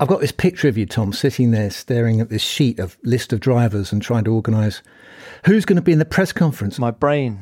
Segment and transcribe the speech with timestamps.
[0.00, 3.34] I've got this picture of you, Tom, sitting there staring at this sheet of list
[3.34, 4.80] of drivers and trying to organise
[5.44, 6.78] who's going to be in the press conference.
[6.78, 7.40] My brain,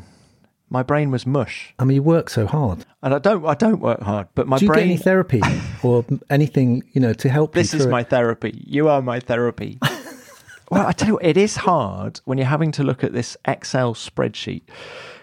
[0.68, 2.84] my brain was mush, I mean, you work so hard.
[3.00, 4.88] and I don't, I don't work hard, but my Do you brain.
[4.88, 5.40] get any therapy
[5.84, 8.10] or anything, you know, to help this is my it?
[8.10, 8.60] therapy.
[8.66, 9.78] You are my therapy.
[10.72, 13.36] well, I tell you, what, it is hard when you're having to look at this
[13.46, 14.62] Excel spreadsheet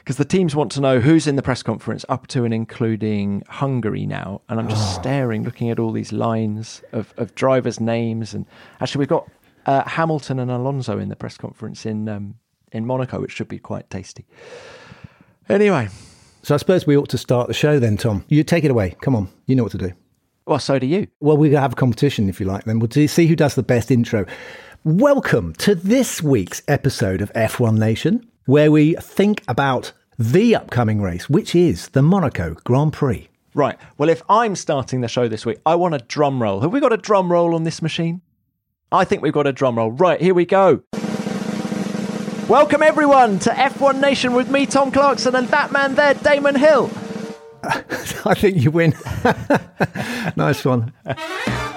[0.05, 3.41] because the teams want to know who's in the press conference up to and including
[3.49, 8.35] Hungary now, and I'm just staring, looking at all these lines of, of drivers' names,
[8.35, 8.45] and
[8.79, 9.27] actually we've got
[9.65, 12.35] uh, Hamilton and Alonso in the press conference in um,
[12.71, 14.27] in Monaco, which should be quite tasty.
[15.49, 15.87] Anyway,
[16.43, 18.25] So I suppose we ought to start the show then, Tom.
[18.27, 18.95] You take it away.
[19.01, 19.29] Come on.
[19.47, 19.91] You know what to do.
[20.45, 21.07] well, so do you.
[21.19, 22.77] Well, we're going to have a competition, if you like, then.
[22.77, 24.25] We'll do- see who does the best intro.
[24.83, 31.29] Welcome to this week's episode of F1 Nation, where we think about the upcoming race,
[31.29, 33.27] which is the Monaco Grand Prix.
[33.53, 33.77] Right.
[33.97, 36.61] Well, if I'm starting the show this week, I want a drum roll.
[36.61, 38.21] Have we got a drum roll on this machine?
[38.91, 39.91] I think we've got a drum roll.
[39.91, 40.83] Right, here we go.
[42.47, 46.91] Welcome, everyone, to F1 Nation with me, Tom Clarkson, and that man there, Damon Hill.
[47.63, 48.93] I think you win.
[50.35, 50.93] nice one.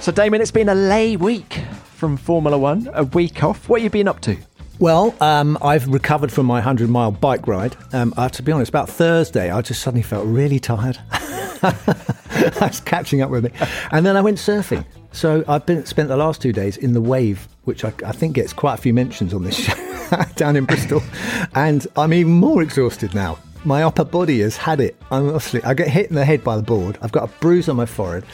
[0.00, 3.68] So, Damon, it's been a lay week from Formula One, a week off.
[3.68, 4.34] What have you been up to?
[4.78, 7.76] Well, um, I've recovered from my 100 mile bike ride.
[7.92, 10.98] Um, uh, to be honest, about Thursday, I just suddenly felt really tired.
[11.60, 13.50] That's catching up with me.
[13.92, 14.86] And then I went surfing.
[15.12, 18.36] So I've been spent the last two days in the wave, which I, I think
[18.36, 19.74] gets quite a few mentions on this show
[20.36, 21.02] down in Bristol.
[21.54, 23.38] And I'm even more exhausted now.
[23.66, 24.96] My upper body has had it.
[25.10, 26.96] I'm honestly, I get hit in the head by the board.
[27.02, 28.24] I've got a bruise on my forehead.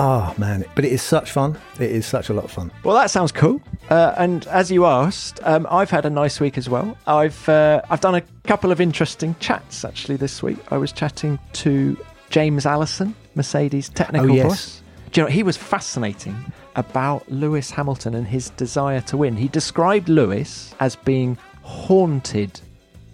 [0.00, 1.58] Oh man, but it is such fun.
[1.80, 2.70] It is such a lot of fun.
[2.84, 3.60] Well, that sounds cool.
[3.90, 6.96] Uh, and as you asked, um, I've had a nice week as well.
[7.08, 10.58] I've uh, I've done a couple of interesting chats actually this week.
[10.70, 11.96] I was chatting to
[12.30, 14.46] James Allison, Mercedes technical Oh, yes.
[14.46, 14.82] boss.
[15.10, 16.36] Do you know he was fascinating
[16.76, 19.34] about Lewis Hamilton and his desire to win.
[19.36, 22.60] He described Lewis as being haunted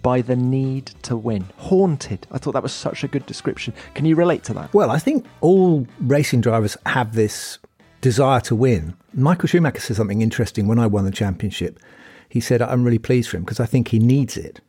[0.05, 1.47] by the need to win.
[1.57, 2.27] Haunted.
[2.31, 3.73] I thought that was such a good description.
[3.95, 4.71] Can you relate to that?
[4.71, 7.57] Well, I think all racing drivers have this
[8.01, 8.95] desire to win.
[9.15, 11.79] Michael Schumacher said something interesting when I won the championship.
[12.29, 14.61] He said, I'm really pleased for him because I think he needs it.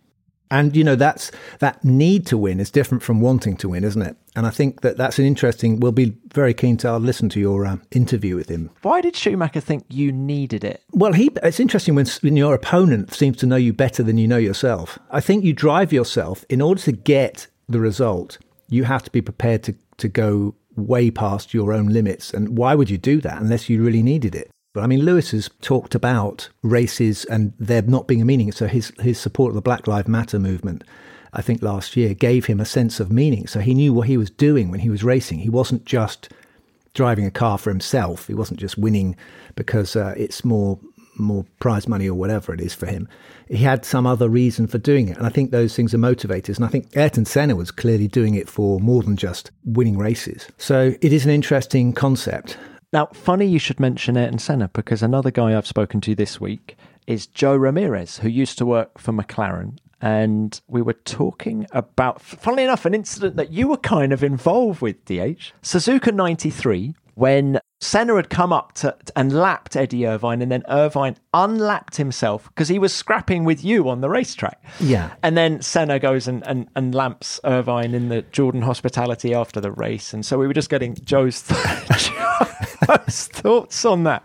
[0.51, 4.03] And, you know, that's that need to win is different from wanting to win, isn't
[4.03, 4.17] it?
[4.37, 7.67] And I think that that's an interesting, we'll be very keen to listen to your
[7.67, 8.71] uh, interview with him.
[8.83, 10.83] Why did Schumacher think you needed it?
[10.93, 14.29] Well, he, it's interesting when, when your opponent seems to know you better than you
[14.29, 14.99] know yourself.
[15.11, 19.23] I think you drive yourself in order to get the result, you have to be
[19.23, 22.33] prepared to, to go way past your own limits.
[22.33, 24.51] And why would you do that unless you really needed it?
[24.77, 28.53] But I mean, Lewis has talked about races and there not being a meaning.
[28.53, 30.85] So his, his support of the Black Lives Matter movement,
[31.33, 33.47] I think last year, gave him a sense of meaning.
[33.47, 35.39] So he knew what he was doing when he was racing.
[35.39, 36.29] He wasn't just
[36.93, 38.27] driving a car for himself.
[38.27, 39.17] He wasn't just winning
[39.55, 40.79] because uh, it's more
[41.19, 43.09] more prize money or whatever it is for him.
[43.49, 46.57] He had some other reason for doing it, and I think those things are motivators.
[46.57, 50.47] And I think Ayrton Senna was clearly doing it for more than just winning races.
[50.59, 52.59] So it is an interesting concept.
[52.93, 56.77] Now, funny you should mention Ayrton Senna because another guy I've spoken to this week
[57.07, 59.79] is Jo Ramirez, who used to work for McLaren.
[60.01, 64.83] And we were talking about, funnily enough, an incident that you were kind of involved
[64.83, 65.53] with, DH.
[65.63, 71.17] Suzuka 93, when Senna had come up to, and lapped Eddie Irvine, and then Irvine
[71.33, 74.63] unlapped himself because he was scrapping with you on the racetrack.
[74.81, 75.15] Yeah.
[75.23, 79.73] And then Senna goes and, and, and lamps Irvine in the Jordan hospitality after the
[79.73, 80.13] race.
[80.13, 81.43] And so we were just getting Jo's,
[82.87, 84.23] Jo's thoughts on that.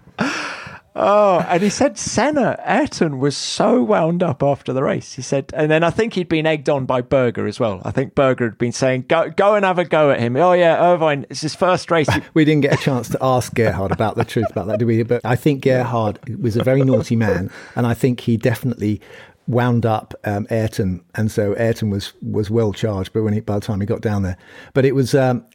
[0.94, 5.14] Oh, and he said Senna, Ayrton was so wound up after the race.
[5.14, 7.82] He said, and then I think he'd been egged on by Berger as well.
[7.86, 10.36] I think Berger had been saying, go, go and have a go at him.
[10.36, 12.10] Oh, yeah, Irvine, it's his first race.
[12.34, 15.04] We didn't get a chance to ask Gerhard about the truth about that, did we?
[15.04, 19.02] But I think Gerhard was a very naughty man, and I think he definitely
[19.48, 23.12] wound up um, Ayrton, and so Ayrton was was well charged.
[23.12, 24.38] But when he, by the time he got down there,
[24.74, 25.46] but it was um,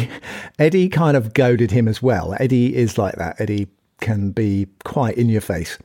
[0.58, 2.34] Eddie kind of goaded him as well.
[2.40, 3.40] Eddie is like that.
[3.40, 3.68] Eddie
[4.00, 5.78] can be quite in your face.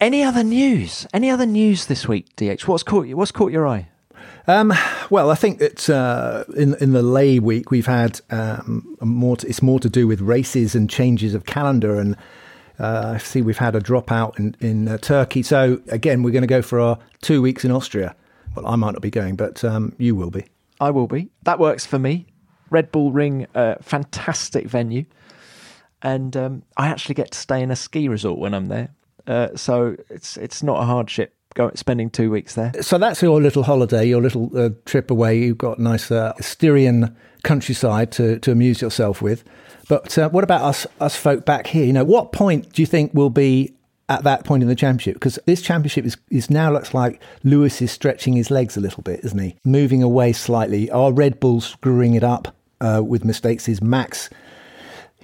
[0.00, 1.06] Any other news?
[1.14, 2.62] Any other news this week, DH?
[2.66, 3.16] What's caught you?
[3.16, 3.88] What's caught your eye?
[4.46, 4.72] Um,
[5.08, 9.36] well, I think that uh, in in the lay week we've had um, more.
[9.38, 12.16] To, it's more to do with races and changes of calendar, and
[12.78, 15.42] uh, I see we've had a dropout in in uh, Turkey.
[15.42, 18.14] So again, we're going to go for our two weeks in Austria.
[18.54, 20.44] Well, I might not be going, but um, you will be.
[20.80, 21.30] I will be.
[21.44, 22.26] That works for me.
[22.70, 25.04] Red Bull Ring, uh, fantastic venue,
[26.04, 28.90] and um, I actually get to stay in a ski resort when I'm there.
[29.26, 32.72] Uh, so it's it's not a hardship going spending two weeks there.
[32.82, 35.38] So that's your little holiday, your little uh, trip away.
[35.38, 39.44] You've got nice uh, Styrian countryside to, to amuse yourself with.
[39.88, 41.84] But uh, what about us us folk back here?
[41.84, 43.74] You know, what point do you think will be
[44.08, 45.14] at that point in the championship?
[45.14, 49.02] Because this championship is, is now looks like Lewis is stretching his legs a little
[49.02, 49.56] bit, isn't he?
[49.64, 50.90] Moving away slightly.
[50.90, 53.68] Are Red Bull screwing it up uh, with mistakes?
[53.68, 54.28] Is Max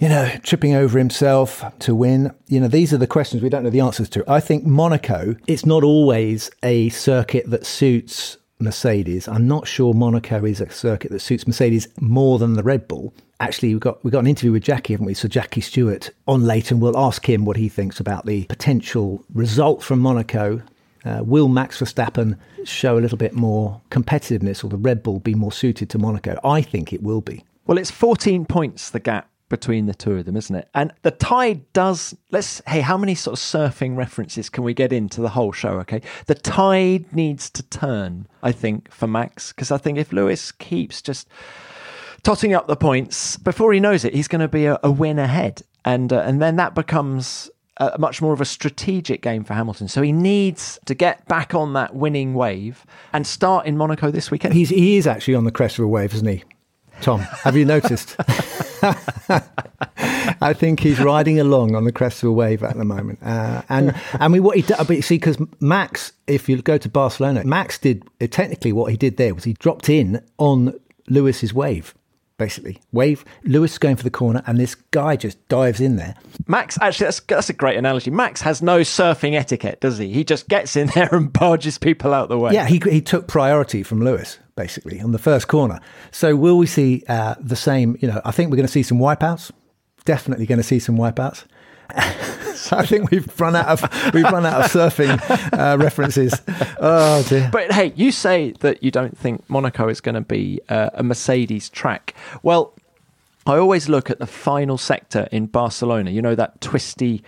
[0.00, 2.35] you know, tripping over himself to win.
[2.49, 4.25] You know, these are the questions we don't know the answers to.
[4.26, 9.29] I think Monaco, it's not always a circuit that suits Mercedes.
[9.29, 13.12] I'm not sure Monaco is a circuit that suits Mercedes more than the Red Bull.
[13.41, 15.14] Actually, we've got, we've got an interview with Jackie, haven't we?
[15.14, 19.23] So Jackie Stewart on later, and we'll ask him what he thinks about the potential
[19.35, 20.62] result from Monaco.
[21.05, 25.35] Uh, will Max Verstappen show a little bit more competitiveness or the Red Bull be
[25.35, 26.38] more suited to Monaco?
[26.43, 27.44] I think it will be.
[27.67, 30.69] Well, it's 14 points the gap between the two of them, isn't it?
[30.75, 32.17] And the tide does.
[32.31, 32.62] Let's.
[32.67, 35.79] Hey, how many sort of surfing references can we get into the whole show?
[35.81, 38.26] Okay, the tide needs to turn.
[38.43, 41.29] I think for Max because I think if Lewis keeps just
[42.23, 45.19] totting up the points before he knows it, he's going to be a, a win
[45.19, 47.50] ahead, and uh, and then that becomes.
[47.76, 49.88] A, much more of a strategic game for Hamilton.
[49.88, 54.31] So he needs to get back on that winning wave and start in Monaco this
[54.31, 54.52] weekend.
[54.52, 56.44] He's, he is actually on the crest of a wave, isn't he?
[57.00, 58.17] Tom, have you noticed?
[60.43, 63.19] I think he's riding along on the crest of a wave at the moment.
[63.23, 66.88] Uh, and I mean, what he did, but see, because Max, if you go to
[66.88, 71.94] Barcelona, Max did technically what he did there was he dropped in on Lewis's wave.
[72.37, 76.14] Basically, wave Lewis going for the corner, and this guy just dives in there.
[76.47, 78.11] Max, actually, that's that's a great analogy.
[78.11, 80.11] Max has no surfing etiquette, does he?
[80.11, 82.55] He just gets in there and barges people out the way.
[82.55, 85.81] Yeah, he he took priority from Lewis basically on the first corner.
[86.11, 87.97] So will we see uh, the same?
[88.01, 89.51] You know, I think we're going to see some wipeouts.
[90.05, 91.45] Definitely going to see some wipeouts.
[92.55, 95.19] so I think we've run out of we've run out of surfing
[95.59, 96.41] uh, references.
[96.79, 97.49] Oh dear!
[97.51, 101.03] But hey, you say that you don't think Monaco is going to be uh, a
[101.03, 102.15] Mercedes track.
[102.43, 102.75] Well,
[103.47, 106.11] I always look at the final sector in Barcelona.
[106.11, 107.25] You know that twisty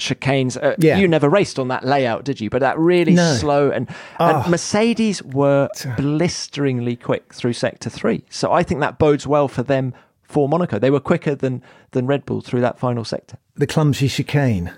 [0.00, 0.62] chicanes.
[0.62, 0.98] Uh, yeah.
[0.98, 2.50] You never raced on that layout, did you?
[2.50, 3.34] But that really no.
[3.34, 3.88] slow and,
[4.18, 4.42] oh.
[4.42, 8.24] and Mercedes were blisteringly quick through sector three.
[8.30, 10.78] So I think that bodes well for them for Monaco.
[10.78, 11.62] They were quicker than
[11.92, 13.36] than Red Bull through that final sector.
[13.54, 14.72] The clumsy chicane.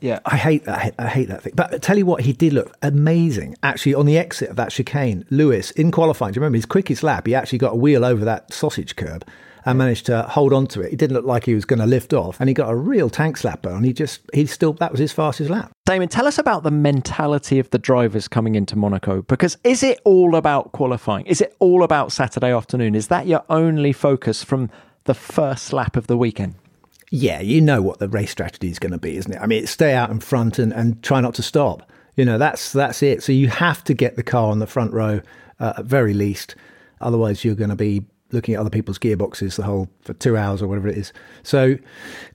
[0.00, 0.94] Yeah, I hate that.
[0.98, 1.54] I hate that thing.
[1.56, 3.56] But I tell you what, he did look amazing.
[3.62, 6.32] Actually, on the exit of that chicane, Lewis in qualifying.
[6.32, 7.26] Do you remember his quickest lap?
[7.26, 9.24] He actually got a wheel over that sausage curb
[9.66, 10.90] and managed to hold on to it.
[10.90, 13.10] He didn't look like he was going to lift off, and he got a real
[13.10, 15.72] tank slapper, and he just he still that was his fastest lap.
[15.84, 20.00] Damon, tell us about the mentality of the drivers coming into Monaco because is it
[20.04, 21.26] all about qualifying?
[21.26, 22.94] Is it all about Saturday afternoon?
[22.94, 24.70] Is that your only focus from
[25.04, 26.54] the first lap of the weekend?
[27.10, 29.40] Yeah, you know what the race strategy is going to be, isn't it?
[29.40, 31.90] I mean, stay out in front and, and try not to stop.
[32.16, 33.22] You know, that's that's it.
[33.22, 35.20] So you have to get the car on the front row
[35.58, 36.54] uh, at very least.
[37.00, 40.62] Otherwise, you're going to be looking at other people's gearboxes the whole for two hours
[40.62, 41.12] or whatever it is.
[41.42, 41.76] So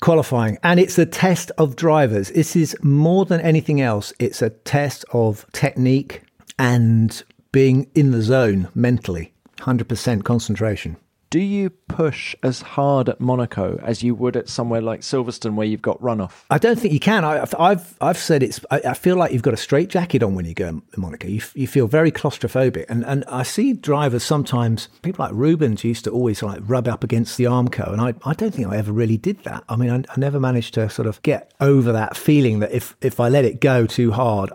[0.02, 2.30] qualifying, and it's a test of drivers.
[2.30, 4.14] This is more than anything else.
[4.20, 6.22] It's a test of technique
[6.58, 10.98] and being in the zone mentally, hundred percent concentration
[11.32, 15.66] do you push as hard at Monaco as you would at somewhere like Silverstone where
[15.66, 16.44] you've got runoff?
[16.50, 17.24] I don't think you can.
[17.24, 18.60] I, have I've said it's.
[18.70, 21.30] I, I, feel like you've got a straight jacket on when you go to Monaco.
[21.30, 24.90] You, you feel very claustrophobic, and and I see drivers sometimes.
[25.04, 28.34] People like Rubens used to always like rub up against the Armco, and I I
[28.34, 29.64] don't think I ever really did that.
[29.70, 32.98] I mean, I, I never managed to sort of get over that feeling that if
[33.00, 34.52] if I let it go too hard,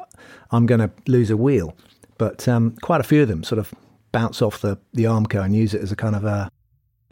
[0.50, 1.74] I'm going to lose a wheel.
[2.18, 3.72] But um, quite a few of them sort of
[4.12, 6.50] bounce off the the Armco and use it as a kind of a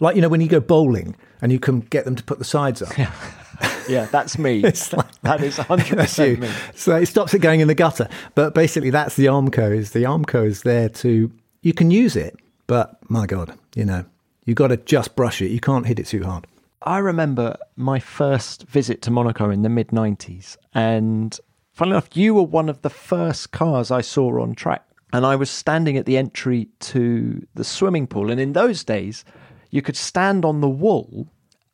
[0.05, 2.45] like, you know, when you go bowling and you can get them to put the
[2.45, 2.97] sides up.
[2.97, 3.13] Yeah,
[3.89, 4.61] yeah that's me.
[4.63, 6.49] like, that is 100% me.
[6.75, 8.09] So it stops it going in the gutter.
[8.35, 9.75] But basically, that's the Armco.
[9.77, 11.33] Is the Armco is there to,
[11.63, 14.05] you can use it, but my God, you know,
[14.45, 15.51] you've got to just brush it.
[15.51, 16.47] You can't hit it too hard.
[16.83, 20.57] I remember my first visit to Monaco in the mid 90s.
[20.75, 21.39] And
[21.73, 24.85] funnily enough, you were one of the first cars I saw on track.
[25.13, 28.31] And I was standing at the entry to the swimming pool.
[28.31, 29.25] And in those days,
[29.75, 31.27] you could stand on the wall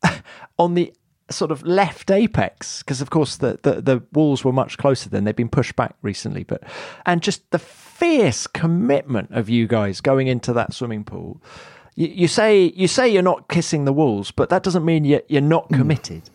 [0.59, 0.90] on the
[1.28, 5.25] sort of left apex because, of course, the, the the walls were much closer then.
[5.25, 6.62] They've been pushed back recently, but
[7.04, 11.42] and just the fierce commitment of you guys going into that swimming pool.
[11.95, 15.23] You, you say you say you're not kissing the walls, but that doesn't mean you're,
[15.28, 16.30] you're not committed.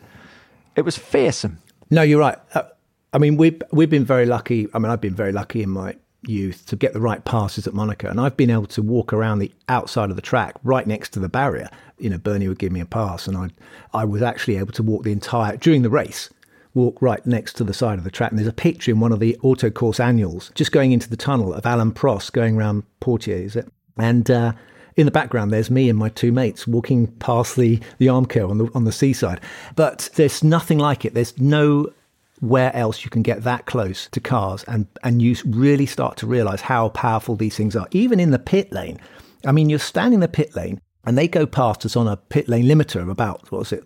[0.76, 1.58] It was fearsome.
[1.90, 2.38] No, you're right.
[2.54, 2.64] Uh,
[3.12, 4.68] I mean, we've we've been very lucky.
[4.72, 5.96] I mean, I've been very lucky in my
[6.28, 9.40] youth to get the right passes at Monaco, and I've been able to walk around
[9.40, 11.70] the outside of the track, right next to the barrier.
[11.98, 13.50] You know, Bernie would give me a pass, and I
[13.94, 16.30] I was actually able to walk the entire during the race.
[16.74, 19.14] Walk right next to the side of the track, and there's a picture in one
[19.14, 23.38] of the Autocourse annuals, just going into the tunnel of Alain Prost going around Portier,
[23.38, 23.72] is it?
[23.98, 24.52] And uh,
[24.98, 28.58] in the background, there's me and my two mates walking past the the Armco on
[28.58, 29.40] the on the seaside.
[29.76, 31.14] But there's nothing like it.
[31.14, 31.94] There's no
[32.40, 36.28] where else you can get that close to cars and, and you really start to
[36.28, 37.88] realize how powerful these things are.
[37.92, 39.00] Even in the pit lane,
[39.46, 42.18] I mean, you're standing in the pit lane and they go past us on a
[42.18, 43.84] pit lane limiter of about, what was it,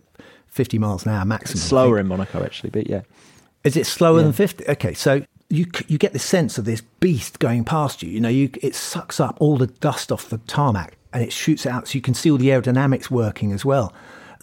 [0.48, 1.58] 50 miles an hour maximum.
[1.58, 3.02] It's slower in Monaco, actually, but yeah.
[3.64, 4.24] Is it slower yeah.
[4.24, 4.68] than 50?
[4.70, 8.10] Okay, so you you get the sense of this beast going past you.
[8.10, 11.66] You know, you, it sucks up all the dust off the tarmac and it shoots
[11.66, 13.94] it out so you can see all the aerodynamics working as well.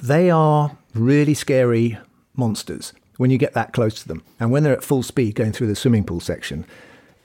[0.02, 1.98] They are really scary
[2.34, 4.22] monsters when you get that close to them.
[4.40, 6.66] And when they're at full speed going through the swimming pool section,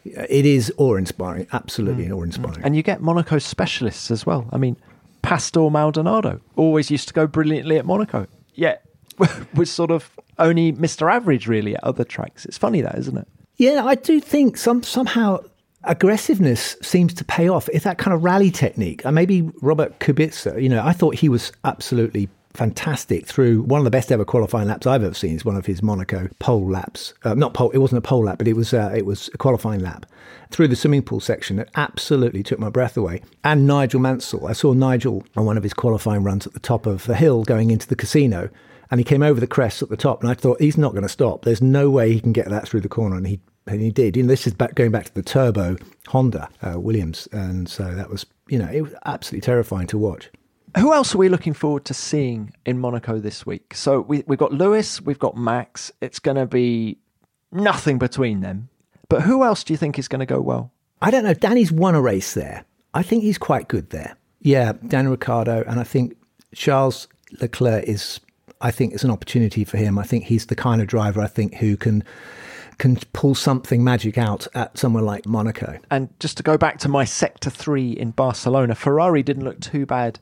[0.06, 2.18] it is awe inspiring, absolutely mm.
[2.18, 2.64] awe inspiring.
[2.64, 4.48] And you get Monaco specialists as well.
[4.52, 4.78] I mean,
[5.22, 8.86] Pastor Maldonado always used to go brilliantly at Monaco, yet
[9.54, 11.12] was sort of only Mr.
[11.12, 12.46] Average really at other tracks.
[12.46, 13.28] It's funny that, isn't it?
[13.58, 15.40] Yeah, I do think some somehow
[15.84, 17.70] aggressiveness seems to pay off.
[17.70, 19.04] It's that kind of rally technique.
[19.06, 23.86] And maybe Robert Kubica, you know, I thought he was absolutely fantastic through one of
[23.86, 25.36] the best ever qualifying laps I've ever seen.
[25.36, 27.14] Is one of his Monaco pole laps.
[27.24, 27.72] Uh, not pole.
[27.72, 30.06] It wasn't a pole lap, but it was uh, it was a qualifying lap
[30.50, 31.60] through the swimming pool section.
[31.60, 33.22] It absolutely took my breath away.
[33.44, 34.48] And Nigel Mansell.
[34.48, 37.44] I saw Nigel on one of his qualifying runs at the top of the hill
[37.44, 38.50] going into the casino.
[38.90, 41.04] And he came over the crest at the top, and I thought he's not going
[41.04, 41.46] to stop.
[41.46, 44.18] There's no way he can get that through the corner, and he and he did.
[44.18, 45.78] You know, this is back going back to the turbo
[46.08, 50.30] Honda uh, Williams, and so that was you know it was absolutely terrifying to watch.
[50.78, 53.74] Who else are we looking forward to seeing in Monaco this week?
[53.76, 55.92] So we, we've got Lewis, we've got Max.
[56.02, 56.98] It's going to be
[57.52, 58.70] nothing between them.
[59.10, 60.72] But who else do you think is going to go well?
[61.02, 61.34] I don't know.
[61.34, 62.64] Danny's won a race there.
[62.94, 64.16] I think he's quite good there.
[64.40, 66.16] Yeah, Danny Ricciardo, and I think
[66.56, 67.08] Charles
[67.42, 68.20] Leclerc is.
[68.62, 69.98] I think it's an opportunity for him.
[69.98, 72.04] I think he's the kind of driver I think who can
[72.78, 75.78] can pull something magic out at somewhere like Monaco.
[75.92, 79.86] And just to go back to my sector three in Barcelona, Ferrari didn't look too
[79.86, 80.20] bad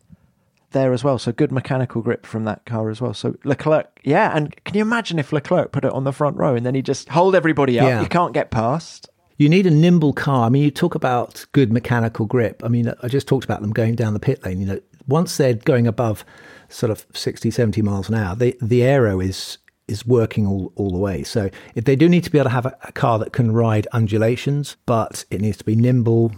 [0.71, 1.17] there as well.
[1.17, 3.13] So good mechanical grip from that car as well.
[3.13, 4.35] So Leclerc, yeah.
[4.35, 6.81] And can you imagine if Leclerc put it on the front row and then he
[6.81, 7.87] just hold everybody up?
[7.87, 8.01] Yeah.
[8.01, 9.09] You can't get past.
[9.37, 10.45] You need a nimble car.
[10.45, 12.61] I mean, you talk about good mechanical grip.
[12.63, 14.59] I mean, I just talked about them going down the pit lane.
[14.59, 16.25] You know, once they're going above
[16.67, 19.57] sort of 60, 70 miles an hour, the, the aero is
[19.87, 21.23] is working all, all the way.
[21.23, 23.51] So if they do need to be able to have a, a car that can
[23.51, 26.31] ride undulations, but it needs to be nimble,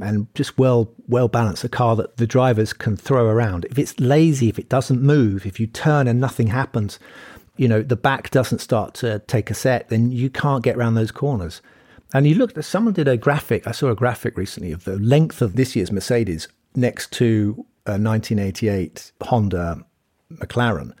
[0.00, 3.64] and just well well balanced a car that the drivers can throw around.
[3.66, 6.98] If it's lazy if it doesn't move if you turn and nothing happens
[7.56, 10.94] you know the back doesn't start to take a set then you can't get around
[10.94, 11.60] those corners.
[12.14, 15.42] And you looked someone did a graphic i saw a graphic recently of the length
[15.42, 19.84] of this year's mercedes next to a 1988 honda
[20.32, 20.92] mclaren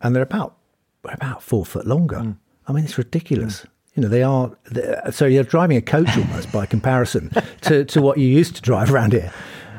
[0.00, 0.56] and they're about
[1.04, 2.16] about four foot longer.
[2.16, 2.36] Mm.
[2.66, 3.60] i mean it's ridiculous.
[3.62, 3.66] mm
[3.96, 4.52] you know, they are,
[5.10, 7.30] so you're driving a coach almost by comparison
[7.62, 9.32] to, to what you used to drive around here.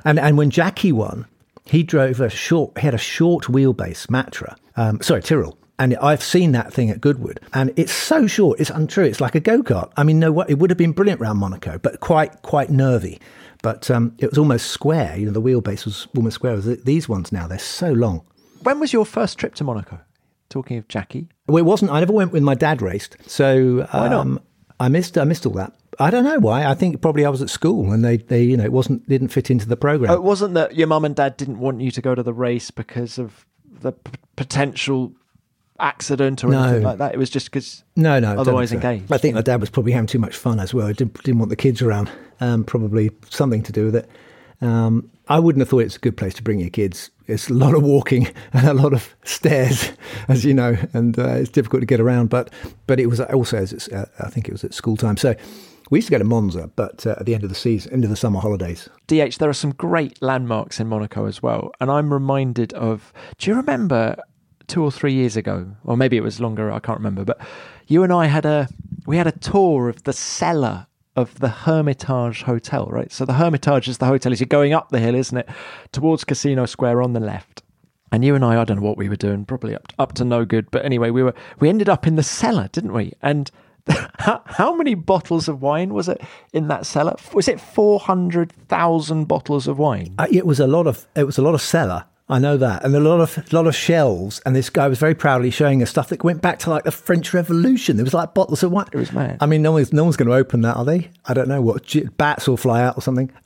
[0.03, 1.27] And, and when Jackie won,
[1.65, 5.57] he drove a short, he had a short wheelbase Matra, um, sorry, Tyrrell.
[5.79, 9.03] And I've seen that thing at Goodwood, and it's so short, it's untrue.
[9.03, 9.91] It's like a go kart.
[9.95, 13.21] I mean, no, what it would have been brilliant around Monaco, but quite quite nervy.
[13.61, 15.15] But um, it was almost square.
[15.15, 16.57] You know, the wheelbase was almost square.
[16.57, 18.25] These ones now, they're so long.
[18.63, 19.99] When was your first trip to Monaco?
[20.49, 21.91] Talking of Jackie, well, it wasn't.
[21.91, 24.21] I never went when my dad raced, so why not?
[24.21, 24.41] Um,
[24.79, 25.17] I missed.
[25.17, 25.73] I missed all that.
[25.99, 26.65] I don't know why.
[26.65, 29.29] I think probably I was at school and they, they you know, it wasn't didn't
[29.29, 30.11] fit into the program.
[30.11, 32.33] Oh, it wasn't that your mum and dad didn't want you to go to the
[32.33, 33.45] race because of
[33.81, 35.13] the p- potential
[35.79, 36.63] accident or no.
[36.63, 37.13] anything like that.
[37.13, 39.11] It was just because no, no, otherwise engaged.
[39.11, 40.87] I think my dad was probably having too much fun as well.
[40.87, 42.11] He didn't, didn't want the kids around.
[42.39, 44.09] Um, probably something to do with it.
[44.61, 47.11] Um, I wouldn't have thought it's a good place to bring your kids.
[47.27, 49.91] It's a lot of walking and a lot of stairs,
[50.27, 52.29] as you know, and uh, it's difficult to get around.
[52.29, 52.51] But
[52.87, 55.17] but it was also, as uh, I think it was at school time.
[55.17, 55.35] So
[55.89, 58.03] we used to go to Monza, but uh, at the end of the season, end
[58.03, 58.89] of the summer holidays.
[59.07, 63.11] DH, there are some great landmarks in Monaco as well, and I'm reminded of.
[63.37, 64.15] Do you remember
[64.67, 66.71] two or three years ago, or maybe it was longer?
[66.71, 67.25] I can't remember.
[67.25, 67.39] But
[67.87, 68.69] you and I had a
[69.05, 70.87] we had a tour of the cellar
[71.17, 73.11] of the Hermitage Hotel, right?
[73.11, 75.49] So the Hermitage is the hotel as you're going up the hill, isn't it?
[75.91, 77.63] Towards Casino Square on the left.
[78.11, 80.23] And you and I, I don't know what we were doing, probably up up to
[80.23, 80.71] no good.
[80.71, 83.11] But anyway, we were we ended up in the cellar, didn't we?
[83.21, 83.51] And
[84.19, 86.21] how, how many bottles of wine was it
[86.53, 87.15] in that cellar?
[87.33, 90.13] Was it four hundred thousand bottles of wine?
[90.17, 92.05] Uh, it was a lot of it was a lot of cellar.
[92.29, 94.41] I know that, and a lot of lot of shelves.
[94.45, 96.91] And this guy was very proudly showing us stuff that went back to like the
[96.91, 97.95] French Revolution.
[97.95, 98.87] There was like bottles of wine.
[98.91, 99.37] It was mad.
[99.39, 101.09] I mean, no one's no one's going to open that, are they?
[101.25, 103.31] I don't know what bats will fly out or something.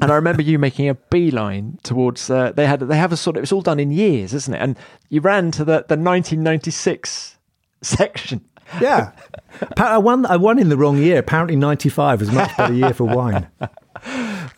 [0.00, 2.30] and I remember you making a beeline towards.
[2.30, 4.58] Uh, they had they have a sort of it's all done in years, isn't it?
[4.58, 7.36] And you ran to the the 1996
[7.82, 8.44] section.
[8.80, 9.10] yeah,
[9.76, 10.24] I won.
[10.26, 11.18] I won in the wrong year.
[11.18, 13.48] Apparently, ninety five was a much better year for wine.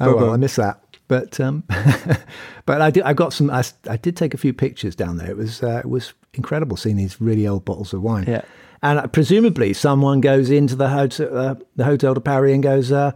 [0.00, 0.81] Oh well, I missed that.
[1.12, 1.62] But um,
[2.64, 3.02] but I did.
[3.02, 3.50] I got some.
[3.50, 5.30] I, I did take a few pictures down there.
[5.30, 8.24] It was uh, it was incredible seeing these really old bottles of wine.
[8.26, 8.40] Yeah.
[8.82, 12.90] And uh, presumably, someone goes into the hotel, uh, the Hotel de Paris, and goes,
[12.90, 13.12] uh,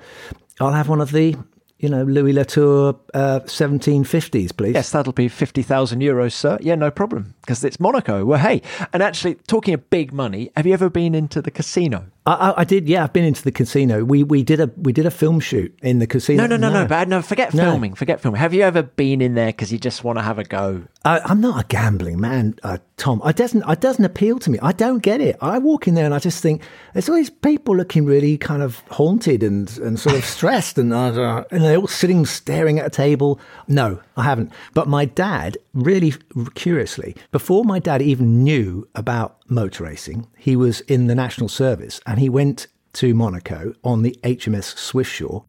[0.61, 1.37] "I'll have one of the,
[1.79, 6.59] you know, Louis Latour uh, 1750s, please." Yes, that'll be 50,000 euros, sir.
[6.61, 7.35] Yeah, no problem.
[7.47, 8.25] Because it's Monaco.
[8.25, 8.61] Well, hey.
[8.93, 12.07] And actually, talking of big money, have you ever been into the casino?
[12.26, 12.88] I, I, I did.
[12.88, 14.03] Yeah, I've been into the casino.
[14.05, 16.43] We we did a we did a film shoot in the casino.
[16.47, 16.87] No, no, no, no.
[16.88, 17.62] But no, forget No.
[17.62, 17.95] filming.
[17.95, 18.41] Forget filming.
[18.41, 20.83] Have you ever been in there because you just want to have a go?
[21.05, 23.21] I, I'm not a gambling man, uh, Tom.
[23.25, 23.62] I doesn't.
[23.69, 24.59] It doesn't appeal to me.
[24.61, 25.37] I don't get it.
[25.41, 26.62] I walk in there and I just think
[26.95, 30.93] there's all these people looking really kind of haunted and and sort of stressed, and
[30.93, 33.38] uh, and they're all sitting staring at a table.
[33.69, 34.50] No, I haven't.
[34.75, 36.14] But my dad, really
[36.54, 42.00] curiously, before my dad even knew about motor racing, he was in the national service,
[42.06, 45.45] and he went to Monaco on the HMS Swiftsure,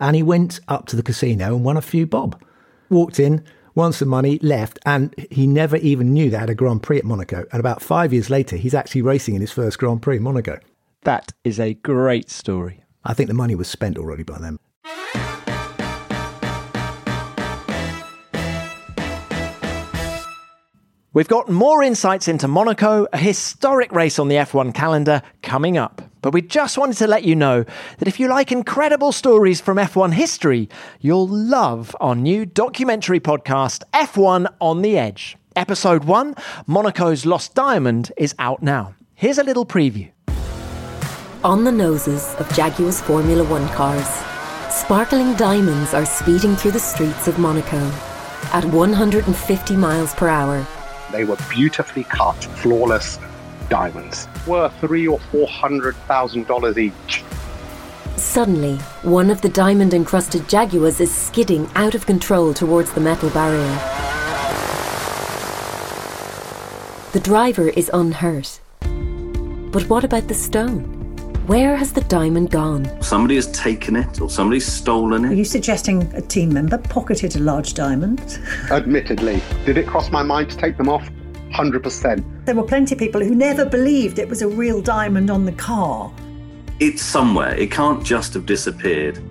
[0.00, 2.42] and he went up to the casino and won a few bob.
[2.88, 6.82] Walked in, won some money, left, and he never even knew they had a Grand
[6.82, 7.44] Prix at Monaco.
[7.52, 10.58] And about five years later, he's actually racing in his first Grand Prix in Monaco.
[11.02, 12.82] That is a great story.
[13.04, 14.58] I think the money was spent already by then.
[21.16, 26.02] We've got more insights into Monaco, a historic race on the F1 calendar, coming up.
[26.20, 27.64] But we just wanted to let you know
[27.96, 30.68] that if you like incredible stories from F1 history,
[31.00, 35.38] you'll love our new documentary podcast, F1 on the Edge.
[35.56, 36.34] Episode 1,
[36.66, 38.94] Monaco's Lost Diamond, is out now.
[39.14, 40.10] Here's a little preview.
[41.42, 44.06] On the noses of Jaguar's Formula One cars,
[44.70, 47.78] sparkling diamonds are speeding through the streets of Monaco
[48.52, 50.66] at 150 miles per hour.
[51.12, 53.18] They were beautifully cut, flawless
[53.68, 54.28] diamonds.
[54.46, 57.24] Worth three or four hundred thousand dollars each.
[58.16, 63.30] Suddenly, one of the diamond encrusted Jaguars is skidding out of control towards the metal
[63.30, 63.78] barrier.
[67.12, 68.60] The driver is unhurt.
[68.80, 71.05] But what about the stone?
[71.46, 73.00] Where has the diamond gone?
[73.00, 75.28] Somebody has taken it or somebody's stolen it.
[75.28, 78.40] Are you suggesting a team member pocketed a large diamond?
[78.72, 81.08] Admittedly, did it cross my mind to take them off?
[81.52, 82.26] Hundred percent.
[82.46, 85.52] There were plenty of people who never believed it was a real diamond on the
[85.52, 86.12] car.
[86.80, 87.54] It's somewhere.
[87.54, 89.22] It can't just have disappeared.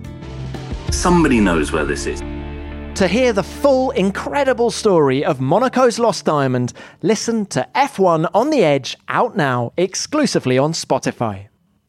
[0.90, 2.20] Somebody knows where this is.
[2.98, 8.64] To hear the full, incredible story of Monaco's Lost Diamond, listen to F1 on the
[8.64, 11.45] Edge out now, exclusively on Spotify.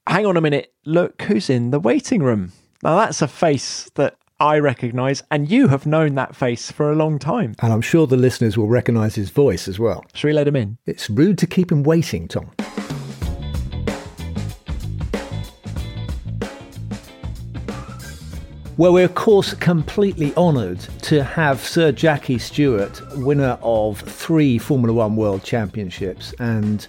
[0.10, 0.72] Hang on a minute.
[0.86, 2.54] Look who's in the waiting room.
[2.82, 6.96] Now, that's a face that I recognise, and you have known that face for a
[6.96, 7.56] long time.
[7.62, 10.06] And I'm sure the listeners will recognise his voice as well.
[10.14, 10.78] Shall we let him in?
[10.86, 12.50] It's rude to keep him waiting, Tom.
[18.78, 24.94] Well, we're of course completely honoured to have Sir Jackie Stewart, winner of three Formula
[24.94, 26.88] One World Championships, and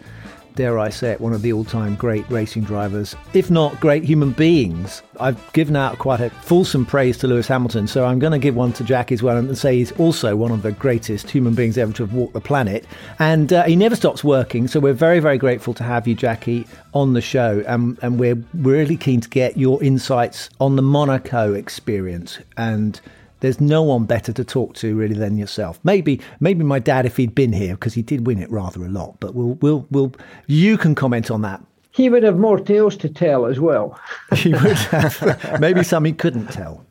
[0.58, 4.02] dare I say it, one of the all time great racing drivers, if not great
[4.02, 5.02] human beings.
[5.20, 8.56] I've given out quite a fulsome praise to Lewis Hamilton, so I'm going to give
[8.56, 11.78] one to Jack as well and say he's also one of the greatest human beings
[11.78, 12.84] ever to have walked the planet.
[13.20, 16.66] And uh, he never stops working, so we're very, very grateful to have you, Jackie,
[16.92, 17.62] on the show.
[17.68, 22.40] Um, and we're really keen to get your insights on the Monaco experience.
[22.56, 23.00] And
[23.40, 25.78] there's no one better to talk to really than yourself.
[25.84, 28.88] Maybe maybe my dad if he'd been here because he did win it rather a
[28.88, 29.18] lot.
[29.20, 30.12] But we'll we'll we'll
[30.46, 31.62] you can comment on that.
[31.90, 33.98] He would have more tales to tell as well.
[34.36, 36.84] He would have maybe some he couldn't tell.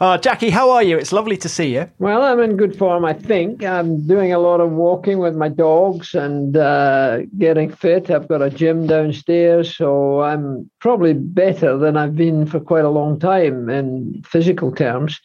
[0.00, 0.96] Uh, Jackie, how are you?
[0.96, 1.90] It's lovely to see you.
[1.98, 3.62] Well, I'm in good form, I think.
[3.62, 8.10] I'm doing a lot of walking with my dogs and uh, getting fit.
[8.10, 12.88] I've got a gym downstairs, so I'm probably better than I've been for quite a
[12.88, 15.20] long time in physical terms.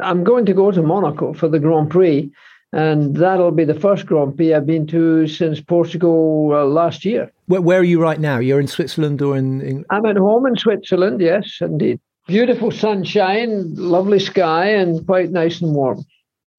[0.00, 2.30] I'm going to go to Monaco for the Grand Prix,
[2.72, 7.30] and that'll be the first Grand Prix I've been to since Portugal uh, last year.
[7.46, 8.38] Where, where are you right now?
[8.38, 12.00] You're in Switzerland or in, in I'm at home in Switzerland, yes, indeed.
[12.26, 16.04] Beautiful sunshine, lovely sky, and quite nice and warm.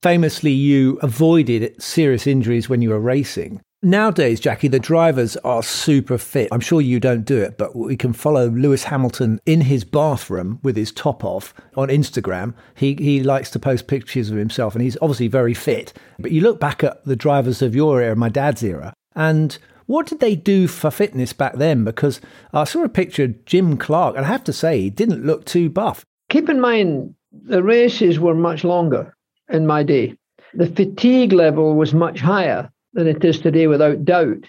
[0.04, 3.62] famously you avoided serious injuries when you were racing.
[3.86, 6.48] Nowadays, Jackie, the drivers are super fit.
[6.54, 10.62] I'm sure you don't do it, but we can follow Lewis Hamilton in his bathroom
[10.63, 12.54] with his top off on Instagram.
[12.76, 15.91] He he likes to post pictures of himself, and he's obviously very fit.
[16.17, 20.08] But you look back at the drivers of your era, my dad's era, and what
[20.08, 21.84] did they do for fitness back then?
[21.84, 22.22] Because
[22.54, 25.43] I saw a picture of Jim Clark, and I have to say, he didn't look
[25.43, 26.06] too buff.
[26.30, 29.13] Keep in mind, the races were much longer
[29.50, 30.15] in my day.
[30.54, 34.45] The fatigue level was much higher than it is today, without doubt.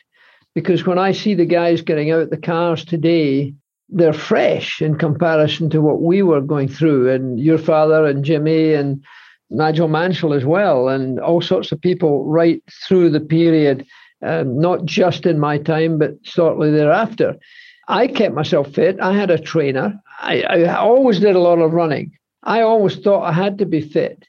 [0.54, 3.54] Because when I see the guys getting out the cars today,
[3.88, 8.74] they're fresh in comparison to what we were going through, and your father and Jimmy
[8.74, 9.04] and
[9.50, 13.86] Nigel Mansell as well, and all sorts of people right through the period,
[14.22, 17.36] um, not just in my time, but shortly thereafter.
[17.88, 18.98] I kept myself fit.
[19.00, 20.00] I had a trainer.
[20.20, 22.12] I, I always did a lot of running.
[22.42, 24.24] I always thought I had to be fit.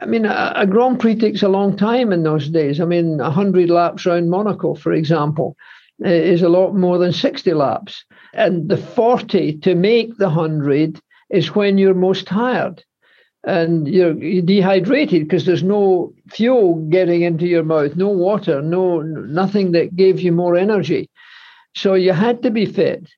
[0.00, 2.80] I mean, a, a, Grand Prix takes a long time in those days.
[2.80, 5.56] I mean, 100 laps around Monaco, for example,
[6.00, 8.04] is a lot more than 60 laps.
[8.34, 12.84] And the 40 to make the 100 is when you're most tired
[13.44, 19.72] and you're dehydrated because there's no fuel getting into your mouth, no water, no nothing
[19.72, 21.08] that gave you more energy.
[21.74, 23.08] So you had to be fit.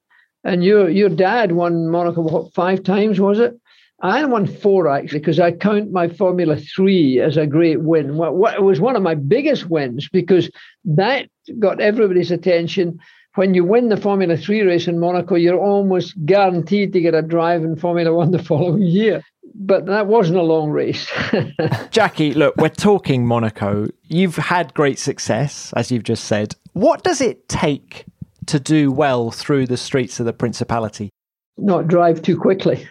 [0.44, 3.61] And your your dad won Monaco what, five times, was it?
[4.02, 8.10] I won four actually because I count my Formula Three as a great win.
[8.10, 10.50] it was one of my biggest wins because
[10.84, 12.98] that got everybody's attention.
[13.34, 17.22] When you win the Formula Three race in Monaco, you're almost guaranteed to get a
[17.22, 19.22] drive in Formula One the following year.
[19.54, 21.10] But that wasn't a long race.
[21.90, 23.88] Jackie, look, we're talking Monaco.
[24.04, 26.54] You've had great success, as you've just said.
[26.72, 28.06] What does it take
[28.46, 31.10] to do well through the streets of the Principality?
[31.58, 32.88] Not drive too quickly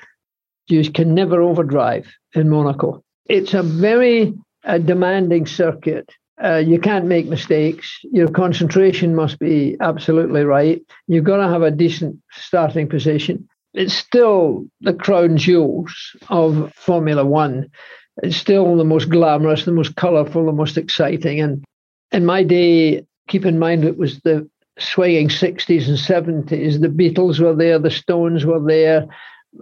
[0.69, 3.03] you can never overdrive in Monaco.
[3.25, 4.33] It's a very
[4.65, 6.09] uh, demanding circuit.
[6.43, 7.99] Uh, you can't make mistakes.
[8.03, 10.81] Your concentration must be absolutely right.
[11.07, 13.47] You've got to have a decent starting position.
[13.73, 15.93] It's still the crown jewels
[16.29, 17.69] of Formula One.
[18.23, 21.39] It's still the most glamorous, the most colourful, the most exciting.
[21.39, 21.63] And
[22.11, 26.81] in my day, keep in mind it was the swinging 60s and 70s.
[26.81, 29.07] The Beatles were there, the Stones were there,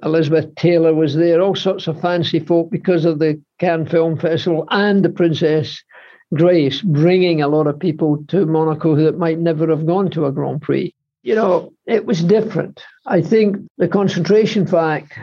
[0.04, 4.68] Elizabeth Taylor was there, all sorts of fancy folk because of the Cannes Film Festival
[4.70, 5.82] and the Princess
[6.34, 10.32] Grace, bringing a lot of people to Monaco that might never have gone to a
[10.32, 10.94] Grand Prix.
[11.24, 12.84] You know, it was different.
[13.06, 15.14] I think the concentration fact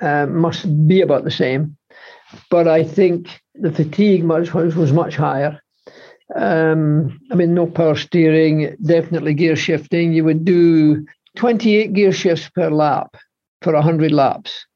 [0.00, 1.76] uh, must be about the same,
[2.50, 5.60] but I think the fatigue much was, much higher.
[6.34, 10.12] Um, I mean, no power steering, definitely gear shifting.
[10.12, 13.16] You would do 28 gear shifts per lap
[13.62, 14.66] for 100 laps.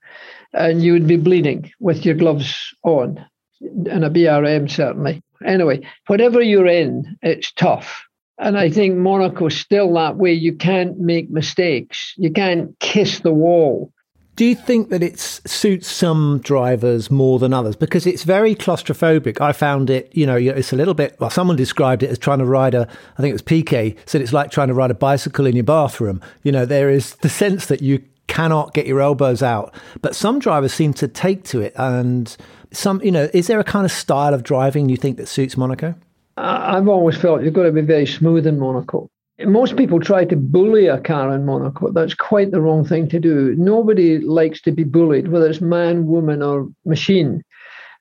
[0.52, 3.24] And you would be bleeding with your gloves on,
[3.60, 5.22] and a BRM certainly.
[5.44, 8.04] Anyway, whatever you're in, it's tough.
[8.38, 10.32] And I think Monaco's still that way.
[10.32, 12.14] You can't make mistakes.
[12.16, 13.92] You can't kiss the wall.
[14.36, 17.76] Do you think that it suits some drivers more than others?
[17.76, 19.38] Because it's very claustrophobic.
[19.40, 22.38] I found it, you know, it's a little bit, well, someone described it as trying
[22.38, 22.88] to ride a,
[23.18, 25.64] I think it was Piquet, said it's like trying to ride a bicycle in your
[25.64, 26.22] bathroom.
[26.42, 29.74] You know, there is the sense that you cannot get your elbows out.
[30.00, 31.74] But some drivers seem to take to it.
[31.76, 32.34] And
[32.72, 35.56] some, you know, is there a kind of style of driving you think that suits
[35.56, 35.94] Monaco?
[36.36, 39.10] I've always felt you've got to be very smooth in Monaco.
[39.40, 41.90] Most people try to bully a car in Monaco.
[41.90, 43.54] That's quite the wrong thing to do.
[43.56, 47.42] Nobody likes to be bullied, whether it's man, woman, or machine.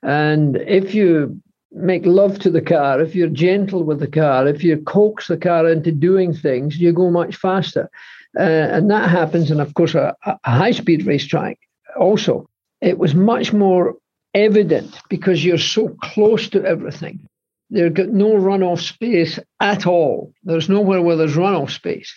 [0.03, 4.63] And if you make love to the car, if you're gentle with the car, if
[4.63, 7.89] you coax the car into doing things, you go much faster.
[8.39, 11.59] Uh, and that happens in, of course, a, a high speed racetrack
[11.99, 12.47] also.
[12.81, 13.95] It was much more
[14.33, 17.27] evident because you're so close to everything.
[17.69, 20.33] There's got no runoff space at all.
[20.43, 22.15] There's nowhere where there's runoff space.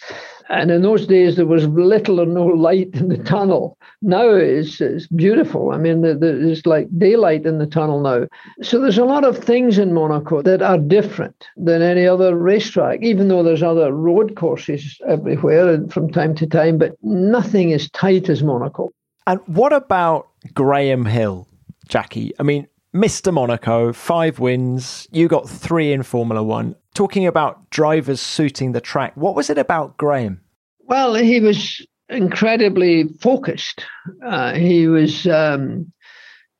[0.52, 3.78] And in those days, there was little or no light in the tunnel.
[4.02, 5.70] Now it's, it's beautiful.
[5.70, 8.26] I mean, there's like daylight in the tunnel now.
[8.60, 13.00] So there's a lot of things in Monaco that are different than any other racetrack,
[13.02, 17.88] even though there's other road courses everywhere and from time to time, but nothing as
[17.90, 18.90] tight as Monaco.
[19.26, 21.48] And what about Graham Hill,
[21.88, 22.32] Jackie?
[22.38, 23.32] I mean, Mr.
[23.32, 25.08] Monaco, five wins.
[25.12, 26.76] You got three in Formula One.
[26.94, 30.40] Talking about drivers suiting the track, what was it about Graham?
[30.80, 33.84] Well, he was incredibly focused.
[34.24, 35.90] Uh, he was um,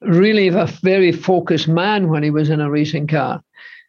[0.00, 3.42] really a very focused man when he was in a racing car.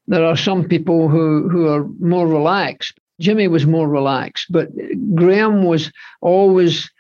[0.08, 3.00] There are some people who, who are more relaxed.
[3.22, 4.70] Jimmy was more relaxed, but
[5.16, 6.92] Graham was always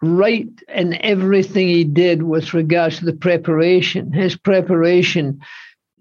[0.00, 4.12] right in everything he did with regards to the preparation.
[4.12, 5.40] His preparation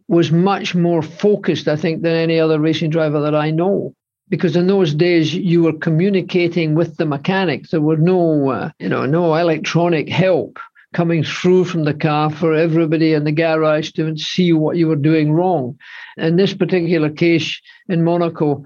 [0.10, 3.94] was much more focused, I think, than any other racing driver that I know.
[4.28, 7.70] Because in those days you were communicating with the mechanics.
[7.72, 10.58] There were no, uh, you know, no electronic help
[10.94, 14.96] coming through from the car for everybody in the garage to see what you were
[14.96, 15.78] doing wrong.
[16.18, 18.64] In this particular case in Monaco,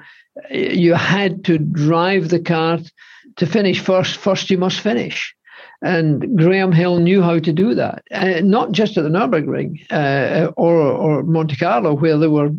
[0.49, 2.79] you had to drive the car
[3.35, 4.15] to finish first.
[4.15, 5.35] First, you must finish.
[5.83, 10.49] And Graham Hill knew how to do that, uh, not just at the Nürburgring uh,
[10.55, 12.51] or, or Monte Carlo, where there were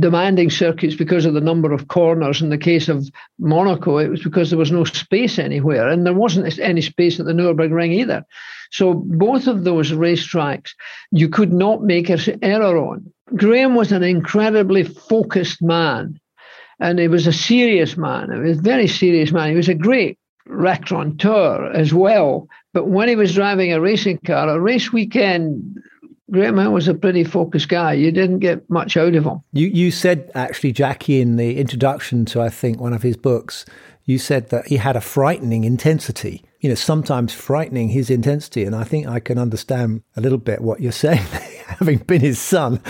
[0.00, 2.42] demanding circuits because of the number of corners.
[2.42, 3.08] In the case of
[3.38, 7.26] Monaco, it was because there was no space anywhere, and there wasn't any space at
[7.26, 8.24] the Nürburgring either.
[8.72, 10.70] So both of those racetracks,
[11.12, 13.12] you could not make an error on.
[13.36, 16.18] Graham was an incredibly focused man,
[16.80, 18.32] and he was a serious man.
[18.32, 19.50] He was a very serious man.
[19.50, 20.18] He was a great
[20.50, 22.48] raconteur as well.
[22.72, 25.82] But when he was driving a racing car, a race weekend,
[26.30, 27.94] Graham was a pretty focused guy.
[27.94, 29.40] You didn't get much out of him.
[29.52, 33.64] You you said actually, Jackie, in the introduction to I think one of his books,
[34.04, 36.44] you said that he had a frightening intensity.
[36.60, 40.60] You know, sometimes frightening his intensity, and I think I can understand a little bit
[40.60, 41.18] what you're saying,
[41.66, 42.80] having been his son.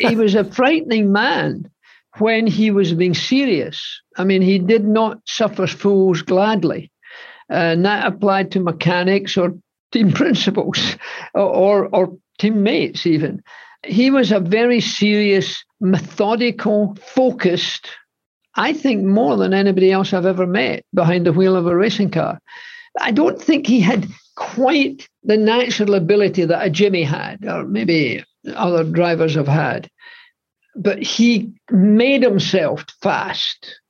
[0.00, 1.70] he was a frightening man
[2.20, 4.00] when he was being serious.
[4.16, 6.90] I mean, he did not suffer fools gladly.
[7.50, 9.54] Uh, and that applied to mechanics or
[9.92, 10.96] team principals
[11.34, 13.42] or, or teammates, even.
[13.84, 17.88] He was a very serious, methodical, focused,
[18.56, 22.10] I think more than anybody else I've ever met behind the wheel of a racing
[22.10, 22.40] car.
[23.00, 28.24] I don't think he had quite the natural ability that a Jimmy had, or maybe
[28.54, 29.88] other drivers have had
[30.82, 33.80] but he made himself fast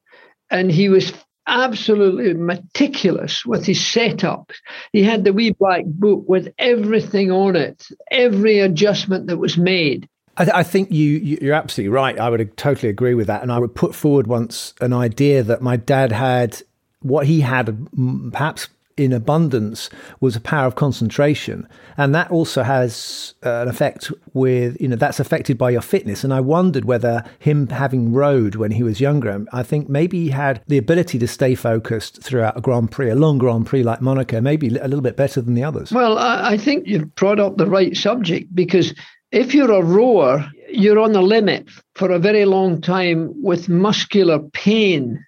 [0.51, 1.13] and he was
[1.47, 4.53] absolutely meticulous with his setup.
[4.93, 10.09] He had the wee black book with everything on it, every adjustment that was made.
[10.37, 12.19] I, I think you, you're absolutely right.
[12.19, 13.43] I would totally agree with that.
[13.43, 16.63] And I would put forward once an idea that my dad had
[17.01, 17.89] what he had
[18.33, 18.69] perhaps
[18.99, 21.69] in abundance was a power of concentration.
[21.97, 26.25] And that also has uh, an effect with, you know, that's affected by your fitness.
[26.25, 30.31] And I wondered whether him having rode when he was younger, I think maybe he
[30.31, 34.01] had the ability to stay focused throughout a Grand Prix, a long Grand Prix like
[34.01, 35.93] Monaco, maybe a little bit better than the others.
[35.93, 38.95] Well, I think you've brought up the right subject because
[39.31, 44.39] if you're a rower, you're on the limit for a very long time with muscular
[44.39, 45.25] pain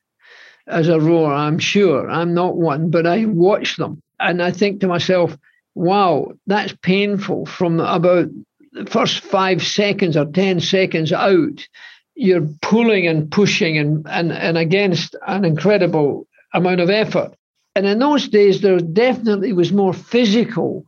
[0.71, 2.11] as a rower, I'm sure.
[2.11, 5.37] I'm not one, but I watch them and I think to myself,
[5.75, 8.29] wow, that's painful from about
[8.73, 11.67] the first five seconds or 10 seconds out.
[12.15, 17.35] You're pulling and pushing and, and, and against an incredible amount of effort.
[17.75, 20.85] And in those days, there definitely was more physical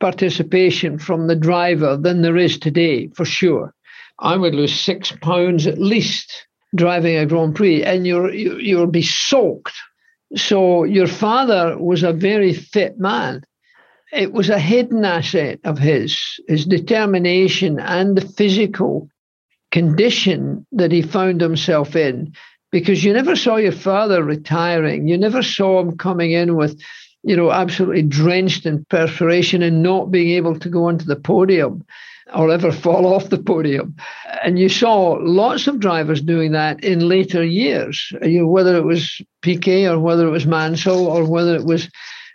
[0.00, 3.72] participation from the driver than there is today, for sure.
[4.18, 9.02] I would lose six pounds at least driving a Grand Prix, and you're you'll be
[9.02, 9.74] soaked.
[10.34, 13.44] So your father was a very fit man.
[14.12, 19.08] It was a hidden asset of his, his determination and the physical
[19.72, 22.32] condition that he found himself in.
[22.72, 25.08] Because you never saw your father retiring.
[25.08, 26.80] You never saw him coming in with,
[27.22, 31.84] you know, absolutely drenched in perspiration and not being able to go onto the podium
[32.34, 33.94] or ever fall off the podium.
[34.42, 38.84] And you saw lots of drivers doing that in later years, you know, whether it
[38.84, 41.88] was Piquet or whether it was Mansell or whether it was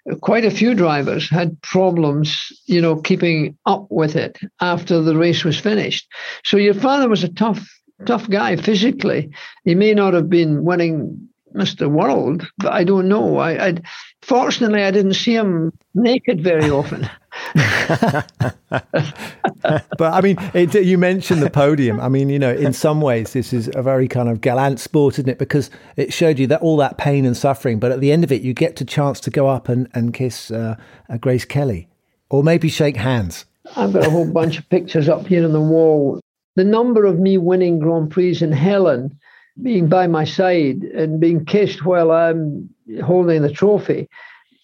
[0.10, 5.18] uh, quite a few drivers had problems, you know, keeping up with it after the
[5.18, 6.08] race was finished.
[6.44, 7.68] So your father was a tough,
[8.06, 9.30] tough guy physically.
[9.66, 11.90] He may not have been winning Mr.
[11.90, 13.38] World, but I don't know.
[13.38, 13.78] I, I
[14.22, 17.10] fortunately I didn't see him naked very often.
[19.62, 22.00] but I mean, it, you mentioned the podium.
[22.00, 25.16] I mean, you know, in some ways, this is a very kind of gallant sport,
[25.16, 25.40] isn't it?
[25.40, 28.32] Because it showed you that all that pain and suffering, but at the end of
[28.32, 30.76] it, you get the chance to go up and, and kiss uh,
[31.10, 31.88] uh, Grace Kelly
[32.30, 33.46] or maybe shake hands.
[33.76, 36.20] I've got a whole bunch of pictures up here on the wall.
[36.56, 39.18] The number of me winning Grand Prix in Helen
[39.62, 42.70] being by my side and being kissed while I'm
[43.04, 44.10] holding the trophy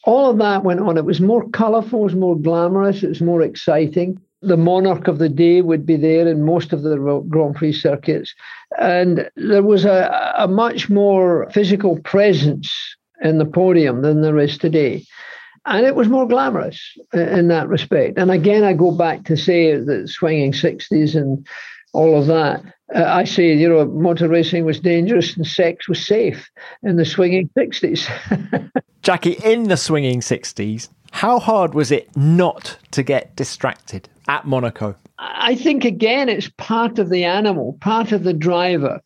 [0.08, 0.98] all of that went on.
[0.98, 4.20] It was more colourful, it was more glamorous, it was more exciting.
[4.42, 6.96] The monarch of the day would be there in most of the
[7.28, 8.34] Grand Prix circuits.
[8.80, 12.74] And there was a, a much more physical presence
[13.22, 15.04] in the podium than there is today.
[15.66, 18.18] And it was more glamorous in that respect.
[18.18, 21.46] And again, I go back to say the swinging 60s and
[21.92, 22.64] all of that.
[22.96, 26.50] Uh, I say, you know, motor racing was dangerous and sex was safe
[26.84, 28.10] in the swinging 60s.
[29.02, 34.96] Jackie, in the swinging 60s, How hard was it not to get distracted at Monaco?
[35.20, 39.02] I think, again, it's part of the animal, part of the driver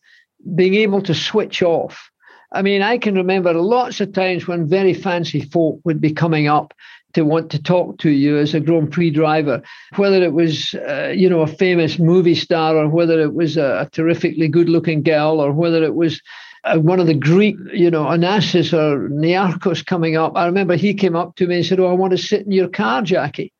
[0.54, 2.10] being able to switch off.
[2.52, 6.48] I mean, I can remember lots of times when very fancy folk would be coming
[6.48, 6.74] up
[7.14, 9.62] to want to talk to you as a Grand Prix driver,
[9.96, 13.82] whether it was, uh, you know, a famous movie star or whether it was a,
[13.82, 16.20] a terrifically good looking girl or whether it was
[16.64, 20.36] uh, one of the Greek, you know, Onassis or Niarchos coming up.
[20.36, 22.52] I remember he came up to me and said, Oh, I want to sit in
[22.52, 23.52] your car, Jackie.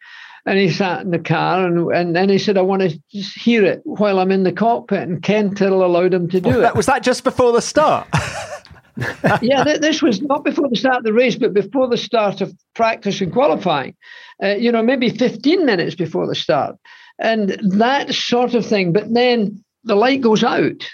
[0.44, 3.64] And he sat in the car and, and then he said, I want to hear
[3.64, 5.08] it while I'm in the cockpit.
[5.08, 6.74] And Ken Tyrrell allowed him to do well, it.
[6.74, 8.08] Was that just before the start?
[9.42, 12.40] yeah, th- this was not before the start of the race, but before the start
[12.40, 13.94] of practice and qualifying.
[14.42, 16.76] Uh, you know, maybe 15 minutes before the start.
[17.18, 18.92] And that sort of thing.
[18.92, 20.88] But then the light goes out.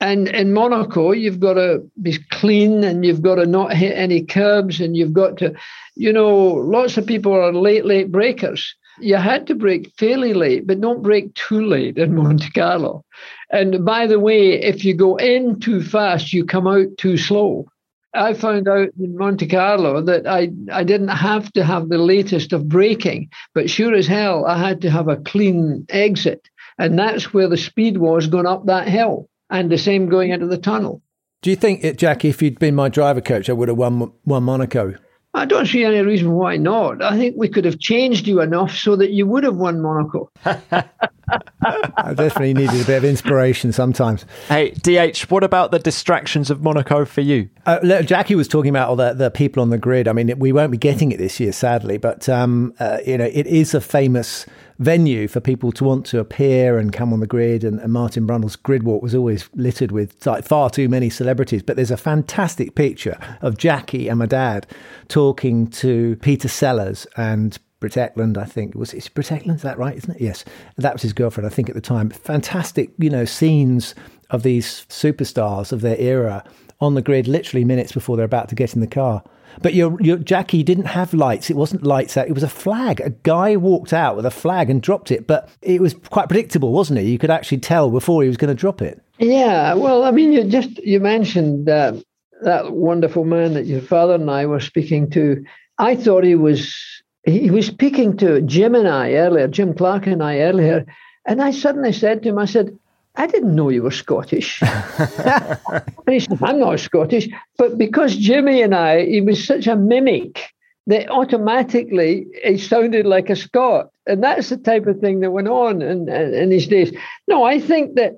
[0.00, 4.24] And in Monaco, you've got to be clean and you've got to not hit any
[4.24, 5.54] curbs and you've got to,
[5.94, 8.74] you know, lots of people are late, late breakers.
[9.00, 13.04] You had to brake fairly late, but don't brake too late in Monte Carlo.
[13.52, 17.66] And by the way, if you go in too fast, you come out too slow.
[18.14, 22.52] I found out in Monte Carlo that I, I didn't have to have the latest
[22.52, 26.48] of braking, but sure as hell, I had to have a clean exit.
[26.78, 30.46] And that's where the speed was going up that hill, and the same going into
[30.46, 31.02] the tunnel.
[31.42, 34.42] Do you think, Jackie, if you'd been my driver coach, I would have won, won
[34.44, 34.94] Monaco?
[35.34, 37.02] I don't see any reason why not.
[37.02, 40.30] I think we could have changed you enough so that you would have won Monaco.
[41.30, 44.26] I definitely needed a bit of inspiration sometimes.
[44.48, 47.48] Hey, DH, what about the distractions of Monaco for you?
[47.64, 50.08] Uh, Jackie was talking about all the, the people on the grid.
[50.08, 53.30] I mean, we won't be getting it this year, sadly, but um, uh, you know,
[53.32, 54.46] it is a famous
[54.78, 57.64] venue for people to want to appear and come on the grid.
[57.64, 61.62] And, and Martin Brundle's grid walk was always littered with like, far too many celebrities.
[61.62, 64.66] But there's a fantastic picture of Jackie and my dad
[65.08, 67.96] talking to Peter Sellers and Britt
[68.38, 68.74] I think.
[68.74, 69.32] Was it Britt?
[69.32, 69.96] Is that right?
[69.96, 70.20] Isn't it?
[70.20, 70.44] Yes.
[70.76, 72.10] That was his girlfriend, I think, at the time.
[72.10, 73.94] Fantastic, you know, scenes
[74.30, 76.44] of these superstars of their era
[76.80, 79.22] on the grid literally minutes before they're about to get in the car.
[79.60, 81.50] But your, your Jackie didn't have lights.
[81.50, 82.28] It wasn't lights out.
[82.28, 83.00] It was a flag.
[83.00, 85.26] A guy walked out with a flag and dropped it.
[85.26, 87.02] But it was quite predictable, wasn't it?
[87.02, 89.02] You could actually tell before he was going to drop it.
[89.18, 89.74] Yeah.
[89.74, 91.94] Well, I mean, you just you mentioned uh,
[92.42, 95.44] that wonderful man that your father and I were speaking to.
[95.78, 100.22] I thought he was he was speaking to Jim and I earlier, Jim Clark and
[100.22, 100.84] I earlier,
[101.24, 102.76] and I suddenly said to him, I said,
[103.14, 104.60] I didn't know you were Scottish.
[104.62, 105.60] and
[106.08, 107.28] he said, I'm not Scottish.
[107.58, 110.52] But because Jimmy and I, he was such a mimic
[110.86, 113.90] that automatically he sounded like a Scot.
[114.06, 116.92] And that's the type of thing that went on in, in these days.
[117.28, 118.14] No, I think that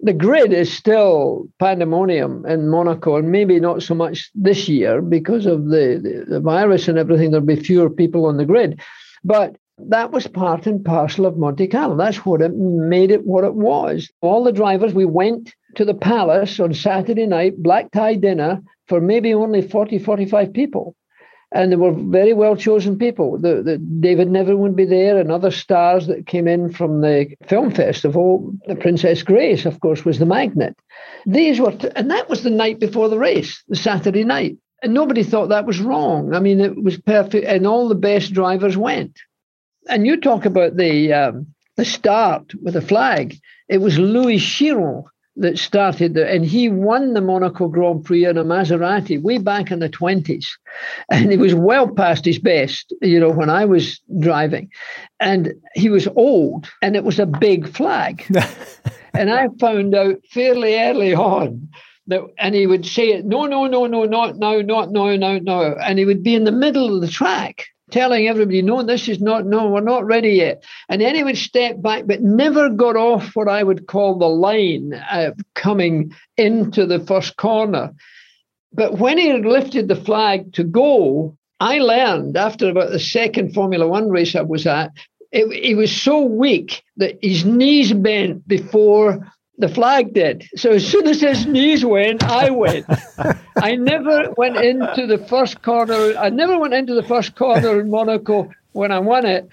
[0.00, 5.46] the grid is still pandemonium in Monaco, and maybe not so much this year because
[5.46, 7.30] of the, the, the virus and everything.
[7.30, 8.80] There'll be fewer people on the grid.
[9.22, 11.96] But that was part and parcel of Monte Carlo.
[11.96, 14.10] That's what it made it what it was.
[14.20, 19.00] All the drivers, we went to the palace on Saturday night, black tie dinner for
[19.00, 20.94] maybe only 40, 45 people.
[21.54, 23.38] And they were very well chosen people.
[23.38, 27.34] The, the David Niven would be there, and other stars that came in from the
[27.46, 28.52] film festival.
[28.66, 30.76] The Princess Grace, of course, was the magnet.
[31.26, 34.56] These were, t- and that was the night before the race, the Saturday night.
[34.82, 36.34] And nobody thought that was wrong.
[36.34, 39.16] I mean, it was perfect, and all the best drivers went.
[39.88, 43.36] And you talk about the um, the start with the flag.
[43.68, 45.04] It was Louis Chiron
[45.36, 49.70] that started there, and he won the Monaco Grand Prix in a Maserati way back
[49.70, 50.56] in the twenties,
[51.10, 52.92] and he was well past his best.
[53.02, 54.70] You know, when I was driving,
[55.18, 58.24] and he was old, and it was a big flag,
[59.14, 61.68] and I found out fairly early on
[62.06, 65.38] that, and he would say it, no, no, no, no, not no, not no, no,
[65.38, 69.08] no, and he would be in the middle of the track telling everybody, no, this
[69.08, 70.64] is not, no, we're not ready yet.
[70.88, 74.28] And then he would step back, but never got off what I would call the
[74.28, 77.92] line uh, coming into the first corner.
[78.72, 83.86] But when he lifted the flag to go, I learned after about the second Formula
[83.86, 84.90] One race I was at,
[85.30, 90.48] he was so weak that his knees bent before the flag did.
[90.56, 92.86] So as soon as his knees went, I went.
[93.56, 96.16] I never went into the first corner.
[96.16, 99.48] I never went into the first corner in Monaco when I won it,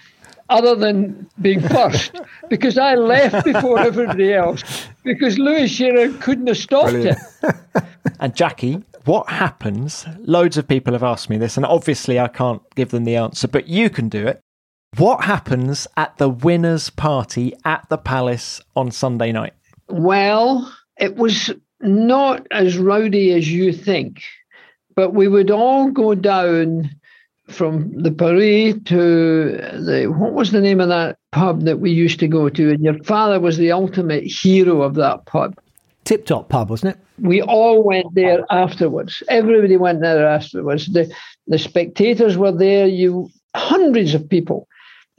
[0.49, 4.63] other than being first, because I left before everybody else,
[5.03, 7.19] because Louis Chiron couldn't have stopped Brilliant.
[7.43, 7.55] it.
[8.19, 10.05] and Jackie, what happens?
[10.19, 13.47] Loads of people have asked me this, and obviously I can't give them the answer,
[13.47, 14.39] but you can do it.
[14.97, 19.53] What happens at the winners' party at the Palace on Sunday night?
[19.91, 24.21] Well, it was not as rowdy as you think,
[24.95, 26.89] but we would all go down
[27.47, 32.19] from the Paris to the what was the name of that pub that we used
[32.19, 32.71] to go to?
[32.71, 35.55] And your father was the ultimate hero of that pub.
[36.03, 37.01] Tip Top Pub, wasn't it?
[37.19, 39.21] We all went there afterwards.
[39.27, 40.91] Everybody went there afterwards.
[40.91, 41.13] The
[41.47, 42.87] the spectators were there.
[42.87, 44.67] You hundreds of people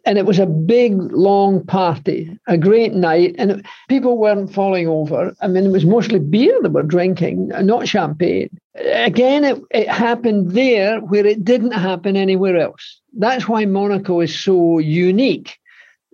[0.04, 5.34] and it was a big long party a great night and people weren't falling over.
[5.40, 8.50] I mean it was mostly beer they were drinking not champagne.
[8.74, 13.00] Again it, it happened there where it didn't happen anywhere else.
[13.16, 15.58] That's why monaco is so unique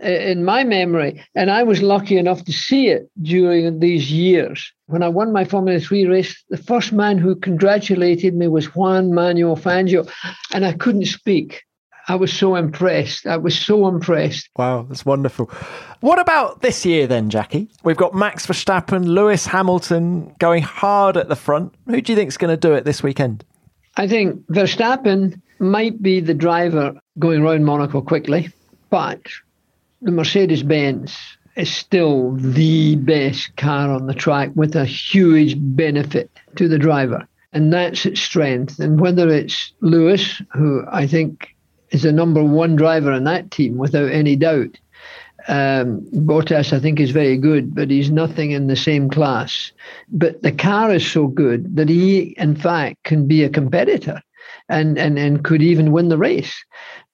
[0.00, 4.72] in my memory and i was lucky enough to see it during these years.
[4.86, 9.14] When i won my formula 3 race the first man who congratulated me was juan
[9.14, 10.08] manuel fangio
[10.52, 11.62] and i couldn't speak
[12.08, 13.26] I was so impressed.
[13.26, 14.48] I was so impressed.
[14.56, 15.50] Wow, that's wonderful.
[16.00, 17.68] What about this year then, Jackie?
[17.84, 21.74] We've got Max Verstappen, Lewis Hamilton going hard at the front.
[21.86, 23.44] Who do you think is going to do it this weekend?
[23.98, 28.50] I think Verstappen might be the driver going around Monaco quickly,
[28.88, 29.20] but
[30.00, 31.14] the Mercedes Benz
[31.56, 37.26] is still the best car on the track with a huge benefit to the driver.
[37.52, 38.78] And that's its strength.
[38.78, 41.54] And whether it's Lewis, who I think
[41.90, 44.78] is the number one driver in that team without any doubt.
[45.46, 49.72] Um, Bottas, I think, is very good, but he's nothing in the same class.
[50.08, 54.20] But the car is so good that he, in fact, can be a competitor
[54.68, 56.54] and, and, and could even win the race.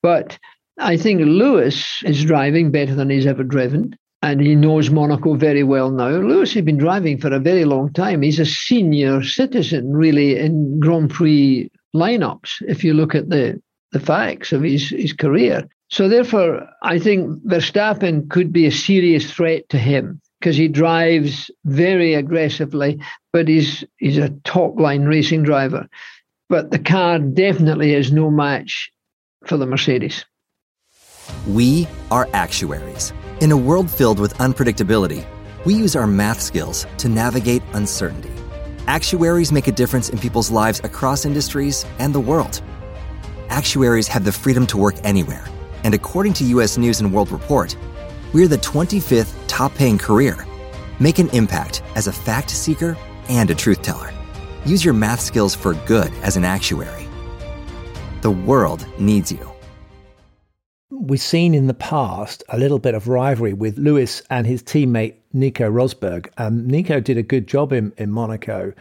[0.02, 0.38] But
[0.78, 3.96] I think Lewis is driving better than he's ever driven.
[4.22, 6.08] And he knows Monaco very well now.
[6.08, 8.22] Lewis has been driving for a very long time.
[8.22, 12.62] He's a senior citizen, really, in Grand Prix lineups.
[12.66, 13.60] If you look at the
[13.94, 15.66] the facts of his, his career.
[15.88, 21.50] So therefore, I think Verstappen could be a serious threat to him because he drives
[21.64, 23.00] very aggressively,
[23.32, 25.88] but he's he's a top line racing driver.
[26.48, 28.90] But the car definitely is no match
[29.46, 30.24] for the Mercedes.
[31.48, 33.12] We are actuaries.
[33.40, 35.24] In a world filled with unpredictability,
[35.64, 38.32] we use our math skills to navigate uncertainty.
[38.88, 42.60] Actuaries make a difference in people's lives across industries and the world
[43.48, 45.44] actuaries have the freedom to work anywhere.
[45.84, 47.76] And according to US News and World Report,
[48.32, 50.46] we're the 25th top paying career.
[50.98, 52.96] Make an impact as a fact seeker
[53.28, 54.12] and a truth teller.
[54.64, 57.08] Use your math skills for good as an actuary.
[58.22, 59.50] The world needs you.
[60.90, 65.16] We've seen in the past a little bit of rivalry with Lewis and his teammate
[65.34, 66.28] Nico Rosberg.
[66.38, 68.72] Um, Nico did a good job in, in Monaco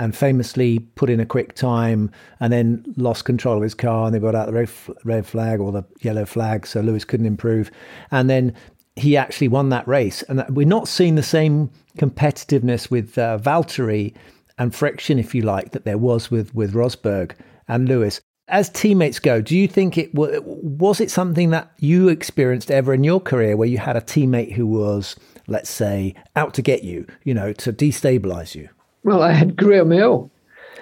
[0.00, 4.14] and famously put in a quick time and then lost control of his car and
[4.14, 4.70] they brought out the red,
[5.04, 7.70] red flag or the yellow flag so Lewis couldn't improve.
[8.10, 8.54] And then
[8.96, 10.22] he actually won that race.
[10.22, 14.14] And we're not seeing the same competitiveness with uh, Valtteri
[14.56, 17.32] and friction if you like that there was with with Rosberg
[17.68, 18.22] and Lewis.
[18.48, 23.04] As teammates go do you think it was it something that you experienced ever in
[23.04, 25.14] your career where you had a teammate who was
[25.46, 28.68] let's say out to get you you know to destabilize you
[29.02, 30.30] well, I had Graham Hill.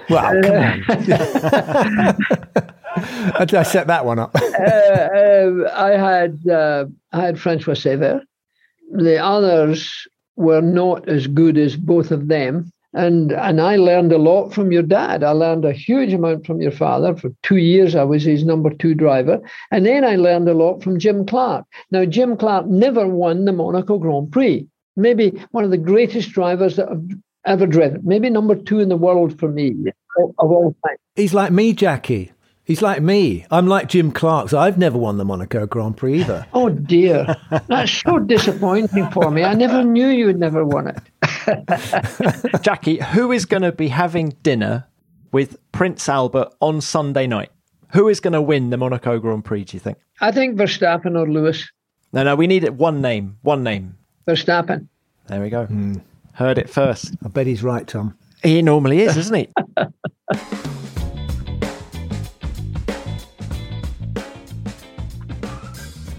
[0.08, 0.84] Well, come on.
[2.96, 4.34] I set that one up.
[4.34, 8.22] uh, uh, I had uh, I had Francois Cevert.
[8.92, 14.18] The others were not as good as both of them, and and I learned a
[14.18, 15.22] lot from your dad.
[15.22, 17.14] I learned a huge amount from your father.
[17.14, 19.40] For two years, I was his number two driver,
[19.70, 21.66] and then I learned a lot from Jim Clark.
[21.90, 24.66] Now, Jim Clark never won the Monaco Grand Prix.
[24.96, 27.04] Maybe one of the greatest drivers that have
[27.44, 28.00] ever driven.
[28.04, 29.74] Maybe number two in the world for me
[30.18, 30.96] of all time.
[31.14, 32.32] He's like me, Jackie.
[32.64, 33.46] He's like me.
[33.50, 34.52] I'm like Jim Clark's.
[34.52, 36.46] I've never won the Monaco Grand Prix either.
[36.52, 37.34] Oh dear,
[37.66, 39.42] that's so disappointing for me.
[39.42, 42.62] I never knew you'd never won it.
[42.62, 44.86] Jackie, who is going to be having dinner
[45.32, 47.50] with Prince Albert on Sunday night?
[47.94, 49.64] Who is going to win the Monaco Grand Prix?
[49.64, 49.96] Do you think?
[50.20, 51.70] I think Verstappen or Lewis.
[52.12, 53.38] No, no, we need one name.
[53.42, 53.96] One name.
[54.26, 54.88] Verstappen.
[55.28, 55.66] There we go.
[55.66, 56.02] Mm.
[56.38, 57.16] Heard it first.
[57.24, 58.16] I bet he's right, Tom.
[58.44, 59.48] He normally is, isn't he?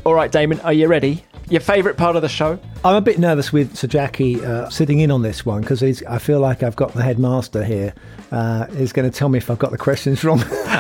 [0.06, 1.24] All right, Damon, are you ready?
[1.50, 2.60] Your favourite part of the show?
[2.86, 6.20] I'm a bit nervous with Sir Jackie uh, sitting in on this one because I
[6.20, 7.96] feel like I've got the headmaster here.
[8.32, 10.44] Uh, he's going to tell me if I've got the questions wrong.
[10.44, 10.78] uh,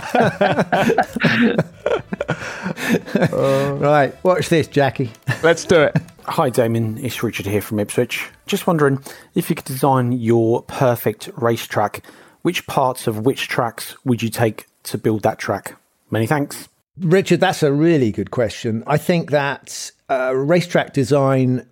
[3.79, 5.11] right, watch this, Jackie.
[5.41, 5.97] Let's do it.
[6.25, 7.03] Hi, Damon.
[7.03, 8.29] It's Richard here from Ipswich.
[8.45, 9.03] Just wondering
[9.33, 12.03] if you could design your perfect racetrack,
[12.43, 15.75] which parts of which tracks would you take to build that track?
[16.11, 16.69] Many thanks.
[16.99, 18.83] Richard, that's a really good question.
[18.87, 21.65] I think that uh, racetrack design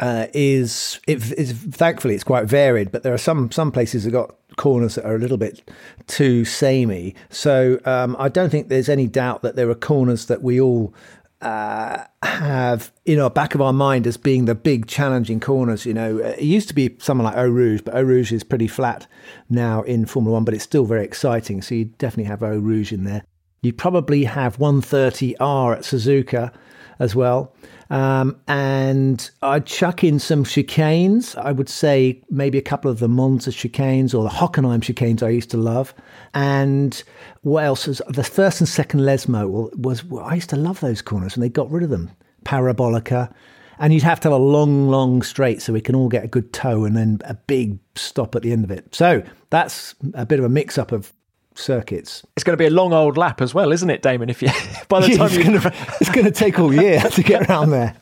[0.00, 4.12] uh, is, it, is thankfully it's quite varied, but there are some some places that
[4.12, 5.68] got corners that are a little bit
[6.06, 7.14] too samey.
[7.30, 10.94] So um, I don't think there's any doubt that there are corners that we all
[11.40, 15.86] uh, have in our back of our mind as being the big challenging corners.
[15.86, 18.68] You know, it used to be someone like Eau Rouge, but Eau Rouge is pretty
[18.68, 19.06] flat
[19.48, 21.62] now in Formula One, but it's still very exciting.
[21.62, 23.24] So you definitely have Eau Rouge in there.
[23.62, 26.52] You probably have 130R at Suzuka
[26.98, 27.54] as well.
[27.90, 31.36] Um, and I'd chuck in some chicanes.
[31.36, 35.30] I would say maybe a couple of the Monza chicanes or the Hockenheim chicanes I
[35.30, 35.94] used to love.
[36.34, 37.02] And
[37.42, 37.86] what else?
[38.08, 41.70] The first and second Lesmo was, I used to love those corners and they got
[41.70, 42.10] rid of them.
[42.44, 43.32] Parabolica.
[43.80, 46.28] And you'd have to have a long, long straight so we can all get a
[46.28, 48.92] good toe and then a big stop at the end of it.
[48.94, 51.12] So that's a bit of a mix up of
[51.58, 52.22] circuits.
[52.36, 54.30] It's going to be a long old lap as well, isn't it, Damon?
[54.30, 54.48] If you
[54.88, 57.48] by the Yeah, time it's you gonna- it's going to take all year to get
[57.48, 57.94] around there.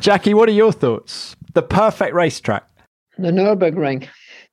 [0.00, 1.36] Jackie, what are your thoughts?
[1.54, 2.66] The perfect racetrack.
[3.18, 4.06] the Nürburgring,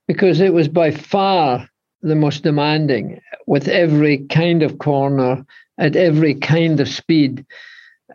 [0.08, 1.70] because it was by far
[2.02, 5.46] the most demanding with every kind of corner
[5.78, 7.46] at every kind of speed.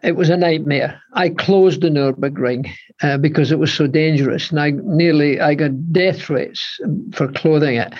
[0.03, 1.01] It was a nightmare.
[1.12, 2.70] I closed the Nürburgring
[3.03, 6.81] uh, because it was so dangerous, and I nearly I got death threats
[7.12, 7.93] for clothing it.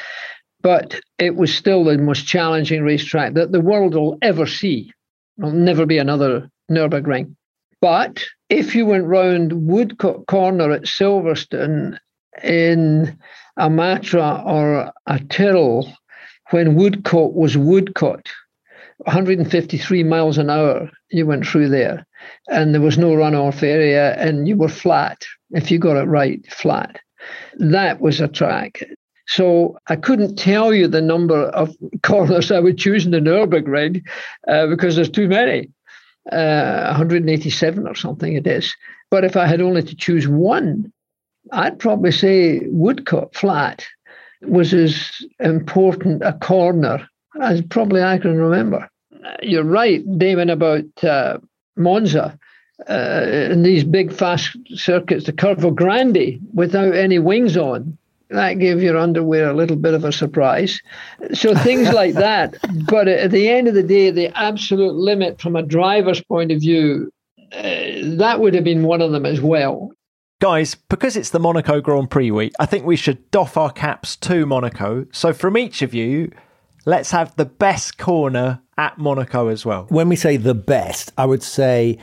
[0.63, 4.93] But it was still the most challenging racetrack that the world will ever see.
[5.37, 7.35] There'll never be another Nürburgring.
[7.81, 11.99] But if you went round Woodcote Corner at Silverstone
[12.43, 13.19] in
[13.57, 15.91] a Matra or a Tyrrell,
[16.51, 18.29] when Woodcote was Woodcote,
[18.99, 22.07] 153 miles an hour, you went through there,
[22.49, 25.25] and there was no runoff area, and you were flat.
[25.53, 27.01] If you got it right, flat.
[27.55, 28.83] That was a track.
[29.31, 34.05] So I couldn't tell you the number of corners I would choose in the Nürburgring
[34.49, 35.71] uh, because there's too many.
[36.31, 38.77] Uh, 187 or something it is.
[39.11, 40.93] But if I had only to choose one,
[41.53, 43.87] I'd probably say Woodcote Flat
[44.43, 47.09] was as important a corner
[47.41, 48.89] as probably I can remember.
[49.43, 51.39] You're right, Damon, about uh,
[51.77, 52.39] Monza.
[52.89, 57.97] Uh, and these big fast circuits, the Curva Grande, without any wings on,
[58.31, 60.81] that gave your underwear a little bit of a surprise.
[61.33, 62.57] So things like that.
[62.87, 66.61] But at the end of the day, the absolute limit from a driver's point of
[66.61, 67.13] view,
[67.53, 67.63] uh,
[68.17, 69.91] that would have been one of them as well.
[70.41, 74.17] Guys, because it's the Monaco Grand Prix week, I think we should doff our caps
[74.17, 75.07] to Monaco.
[75.13, 76.33] So from each of you,
[76.87, 79.85] let's have the best corner at Monaco as well.
[79.91, 81.99] When we say the best, I would say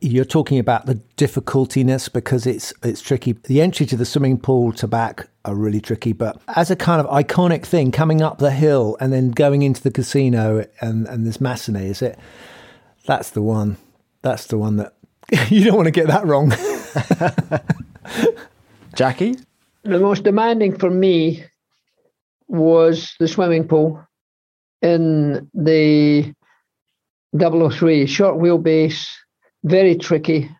[0.00, 3.32] you're talking about the difficultiness because it's it's tricky.
[3.32, 7.00] The entry to the swimming pool to back are really tricky, but as a kind
[7.00, 11.24] of iconic thing, coming up the hill and then going into the casino and and
[11.24, 12.18] there's Massenet, is it?
[13.06, 13.76] That's the one.
[14.22, 14.94] That's the one that
[15.48, 16.50] you don't want to get that wrong.
[18.94, 19.36] Jackie?
[19.84, 21.44] The most demanding for me
[22.48, 24.02] was the swimming pool
[24.82, 26.34] in the
[27.38, 29.06] 003, short wheelbase,
[29.64, 30.50] very tricky,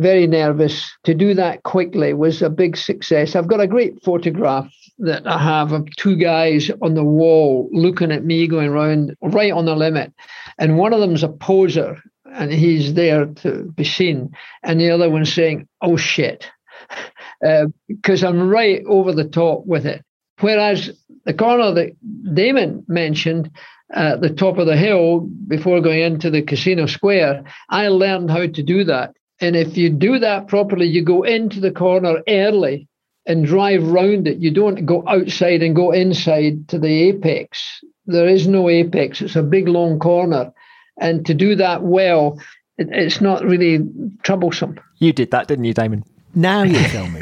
[0.00, 0.90] very nervous.
[1.04, 3.36] To do that quickly was a big success.
[3.36, 8.12] I've got a great photograph that I have of two guys on the wall looking
[8.12, 10.12] at me going round right on the limit.
[10.58, 14.30] And one of them's a poser and he's there to be seen.
[14.62, 16.50] And the other one's saying, oh shit,
[17.46, 20.04] uh, because I'm right over the top with it.
[20.40, 20.90] Whereas
[21.24, 21.96] the corner that
[22.34, 23.50] Damon mentioned
[23.92, 28.46] at the top of the hill before going into the casino square, I learned how
[28.46, 29.14] to do that.
[29.40, 32.88] And if you do that properly, you go into the corner early
[33.26, 34.38] and drive round it.
[34.38, 37.82] You don't go outside and go inside to the apex.
[38.06, 40.52] There is no apex, it's a big long corner.
[41.00, 42.40] And to do that well,
[42.76, 43.80] it, it's not really
[44.22, 44.78] troublesome.
[44.98, 46.04] You did that, didn't you, Damon?
[46.34, 47.20] Now you tell me.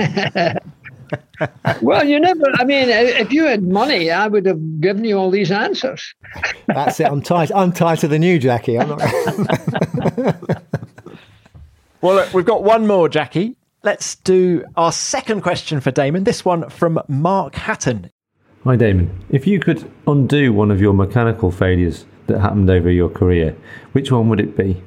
[1.82, 5.30] well, you never, I mean, if you had money, I would have given you all
[5.30, 6.14] these answers.
[6.66, 7.06] That's it.
[7.06, 7.50] I'm tight.
[7.54, 8.78] I'm tighter than you, Jackie.
[8.78, 10.62] I'm not.
[12.00, 13.56] Well, look, we've got one more, Jackie.
[13.82, 16.24] Let's do our second question for Damon.
[16.24, 18.10] This one from Mark Hatton.
[18.62, 19.24] Hi, Damon.
[19.30, 23.56] If you could undo one of your mechanical failures that happened over your career,
[23.92, 24.80] which one would it be?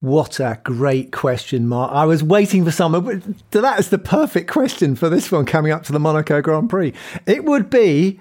[0.00, 1.92] What a great question, Mark.
[1.92, 3.36] I was waiting for someone.
[3.52, 6.92] That is the perfect question for this one coming up to the Monaco Grand Prix.
[7.24, 8.20] It would be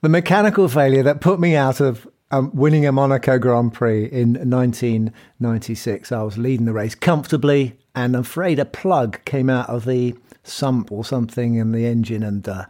[0.00, 4.34] the mechanical failure that put me out of um, winning a Monaco Grand Prix in
[4.34, 6.12] 1996.
[6.12, 10.14] I was leading the race comfortably, and I'm afraid a plug came out of the
[10.42, 12.66] sump or something in the engine, and uh,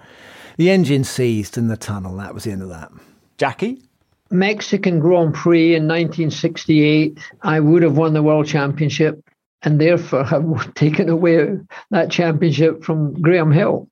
[0.56, 2.16] the engine seized in the tunnel.
[2.16, 2.90] That was the end of that.
[3.38, 3.82] Jackie?
[4.30, 9.24] Mexican Grand Prix in 1968, I would have won the world championship
[9.62, 11.58] and therefore have taken away
[11.90, 13.88] that championship from Graham Hill.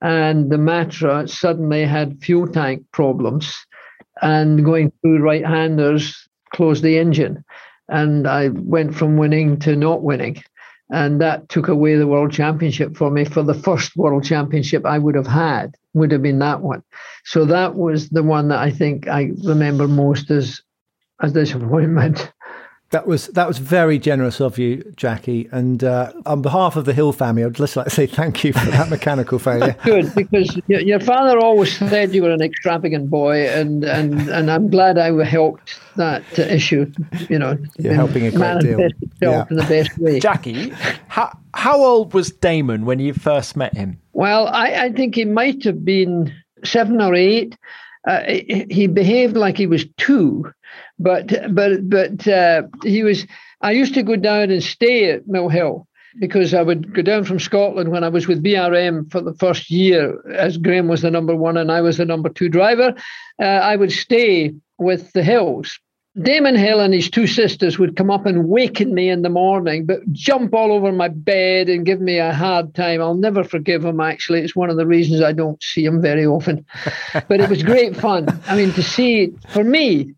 [0.00, 3.66] and the Matra suddenly had fuel tank problems,
[4.22, 7.44] and going through right-handers closed the engine,
[7.88, 10.42] and I went from winning to not winning.
[10.90, 13.24] And that took away the world championship for me.
[13.24, 16.82] For the first world championship I would have had, would have been that one.
[17.24, 20.60] So that was the one that I think I remember most as
[21.22, 22.30] as disappointment.
[22.92, 25.48] That was that was very generous of you, Jackie.
[25.50, 28.52] And uh, on behalf of the Hill family, I'd just like to say thank you
[28.52, 29.74] for that mechanical failure.
[29.82, 34.68] Good, because your father always said you were an extravagant boy, and and, and I'm
[34.68, 36.92] glad I helped that issue.
[37.30, 38.90] You know, you're helping a great deal.
[39.22, 39.46] Yeah.
[39.48, 40.20] in the best way.
[40.28, 40.68] Jackie,
[41.08, 43.98] how how old was Damon when you first met him?
[44.12, 46.30] Well, I, I think he might have been
[46.62, 47.56] seven or eight.
[48.06, 48.20] Uh,
[48.68, 50.52] he behaved like he was two
[51.02, 53.26] but but but uh, he was.
[53.60, 55.86] I used to go down and stay at Mill Hill
[56.18, 59.70] because I would go down from Scotland when I was with BRM for the first
[59.70, 62.94] year, as Graham was the number one and I was the number two driver.
[63.40, 65.78] Uh, I would stay with the Hills.
[66.20, 69.86] Damon Hill and his two sisters would come up and waken me in the morning,
[69.86, 73.00] but jump all over my bed and give me a hard time.
[73.00, 74.40] I'll never forgive him, actually.
[74.40, 76.66] It's one of the reasons I don't see him very often.
[77.28, 78.28] but it was great fun.
[78.46, 80.12] I mean, to see, for me,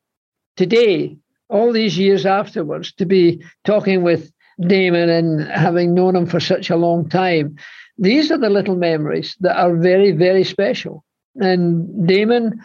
[0.57, 1.17] today,
[1.49, 6.71] all these years afterwards, to be talking with Damon and having known him for such
[6.71, 7.57] a long time,
[7.99, 11.05] these are the little memories that are very, very special.
[11.37, 12.61] And Damon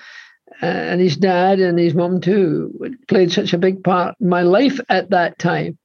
[0.61, 2.73] uh, and his dad and his mum too
[3.07, 5.77] played such a big part in my life at that time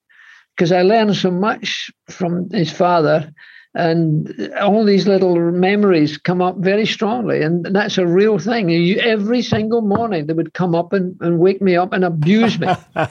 [0.56, 3.32] because I learned so much from his father
[3.74, 7.42] and all these little memories come up very strongly.
[7.42, 8.68] And that's a real thing.
[8.68, 12.58] You, every single morning they would come up and, and wake me up and abuse
[12.58, 12.68] me.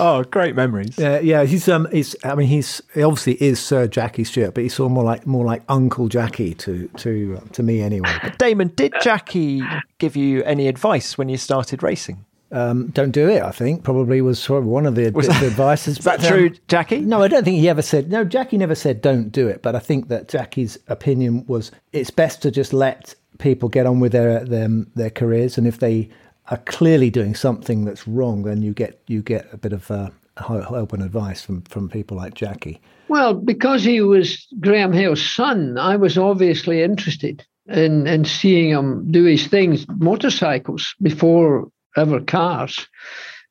[0.00, 0.96] Oh great memories.
[0.96, 4.62] Yeah yeah he's um he's i mean he's he obviously is sir jackie stewart but
[4.62, 8.32] he's sort of more like more like uncle jackie to to to me anyway.
[8.38, 9.62] Damon did jackie
[9.98, 13.42] give you any advice when you started racing um, don't do it.
[13.42, 15.98] I think probably was sort of one of the, the advices.
[15.98, 17.00] Is that true, um, Jackie?
[17.00, 18.10] No, I don't think he ever said.
[18.10, 19.62] No, Jackie never said don't do it.
[19.62, 24.00] But I think that Jackie's opinion was it's best to just let people get on
[24.00, 26.08] with their their, their careers, and if they
[26.50, 30.10] are clearly doing something that's wrong, then you get you get a bit of uh,
[30.36, 32.80] help and advice from from people like Jackie.
[33.08, 39.10] Well, because he was Graham Hill's son, I was obviously interested in in seeing him
[39.10, 42.88] do his things, motorcycles before ever cars.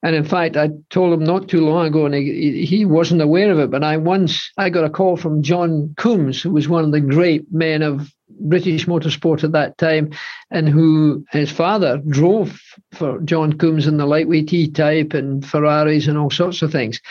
[0.03, 3.51] And in fact, I told him not too long ago, and he, he wasn't aware
[3.51, 3.71] of it.
[3.71, 7.01] But I once I got a call from John Coombs, who was one of the
[7.01, 10.11] great men of British motorsport at that time,
[10.51, 12.61] and who his father drove
[12.93, 17.01] for John Coombs in the lightweight E type and Ferraris and all sorts of things.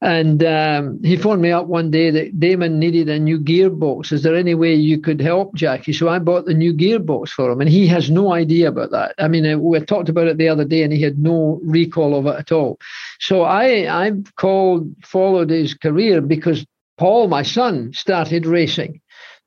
[0.00, 4.12] And um, he phoned me up one day that Damon needed a new gearbox.
[4.12, 5.92] Is there any way you could help Jackie?
[5.92, 9.16] So I bought the new gearbox for him, and he has no idea about that.
[9.18, 12.16] I mean, uh, we talked about it the other day, and he had no recall
[12.16, 12.78] of it at all.
[13.18, 16.64] So I I've called followed his career because
[16.96, 19.00] Paul, my son, started racing,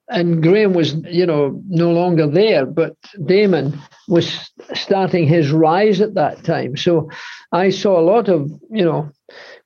[0.09, 3.79] and Graham was you know no longer there, but Damon
[4.09, 6.75] was starting his rise at that time.
[6.75, 7.09] So
[7.53, 9.09] I saw a lot of you know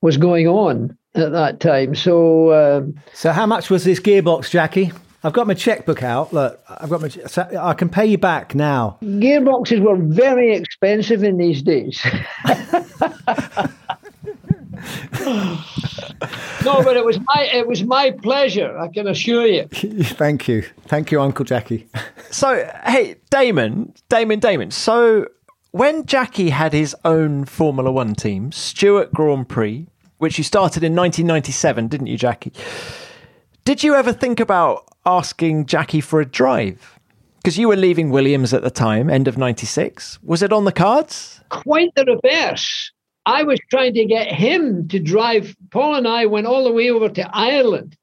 [0.05, 1.95] was going on at that time.
[1.95, 4.91] So, um, so how much was this gearbox, Jackie?
[5.23, 6.31] I've got my checkbook out.
[6.31, 7.09] Look, I've got my.
[7.59, 8.99] I can pay you back now.
[9.01, 11.99] Gearboxes were very expensive in these days.
[16.63, 18.77] no, but it was my it was my pleasure.
[18.77, 19.67] I can assure you.
[19.73, 21.87] Thank you, thank you, Uncle Jackie.
[22.29, 24.69] so, hey, Damon, Damon, Damon.
[24.69, 25.25] So,
[25.71, 29.87] when Jackie had his own Formula One team, Stewart Grand Prix,
[30.26, 32.51] which you started in 1997, didn't you, Jackie?
[33.63, 36.99] Did you ever think about asking Jackie for a drive?
[37.38, 40.17] Because you were leaving Williams at the time, end of 96.
[40.23, 41.41] Was it on the cards?
[41.49, 42.91] Quite the reverse.
[43.28, 45.55] I was trying to get him to drive.
[45.69, 47.95] Paul and I went all the way over to Ireland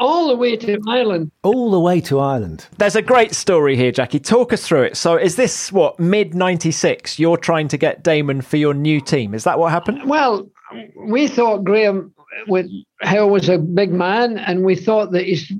[0.00, 1.30] all the way to Ireland.
[1.42, 2.66] All the way to Ireland.
[2.78, 4.20] There's a great story here, Jackie.
[4.20, 4.96] Talk us through it.
[4.96, 7.18] So, is this what mid '96?
[7.18, 9.34] You're trying to get Damon for your new team.
[9.34, 10.08] Is that what happened?
[10.08, 10.48] Well,
[10.96, 12.14] we thought Graham
[12.46, 15.52] with Hill was a big man, and we thought that his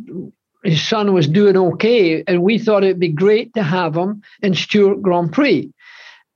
[0.65, 4.55] his son was doing okay, and we thought it'd be great to have him in
[4.55, 5.71] Stewart Grand Prix.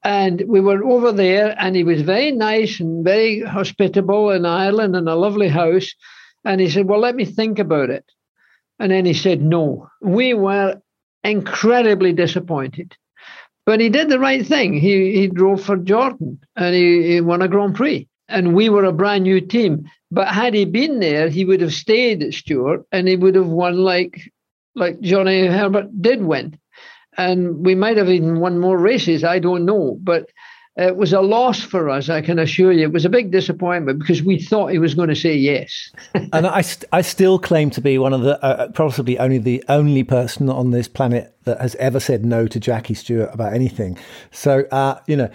[0.04, 4.96] And we were over there, and he was very nice and very hospitable in Ireland,
[4.96, 5.92] and a lovely house.
[6.44, 8.04] And he said, Well, let me think about it.
[8.78, 9.88] And then he said, No.
[10.00, 10.80] We were
[11.22, 12.96] incredibly disappointed.
[13.64, 14.72] But he did the right thing.
[14.74, 18.84] He, he drove for Jordan and he, he won a Grand Prix and we were
[18.84, 19.88] a brand new team.
[20.10, 23.48] But had he been there, he would have stayed at Stewart and he would have
[23.48, 24.32] won like
[24.74, 26.58] like Johnny Herbert did win.
[27.18, 29.98] And we might have even won more races, I don't know.
[30.02, 30.30] But
[30.76, 32.84] it was a loss for us, I can assure you.
[32.84, 35.90] It was a big disappointment because we thought he was going to say yes.
[36.14, 39.62] and I, st- I still claim to be one of the, uh, possibly only the
[39.68, 43.98] only person on this planet that has ever said no to Jackie Stewart about anything.
[44.30, 45.30] So, uh, you know,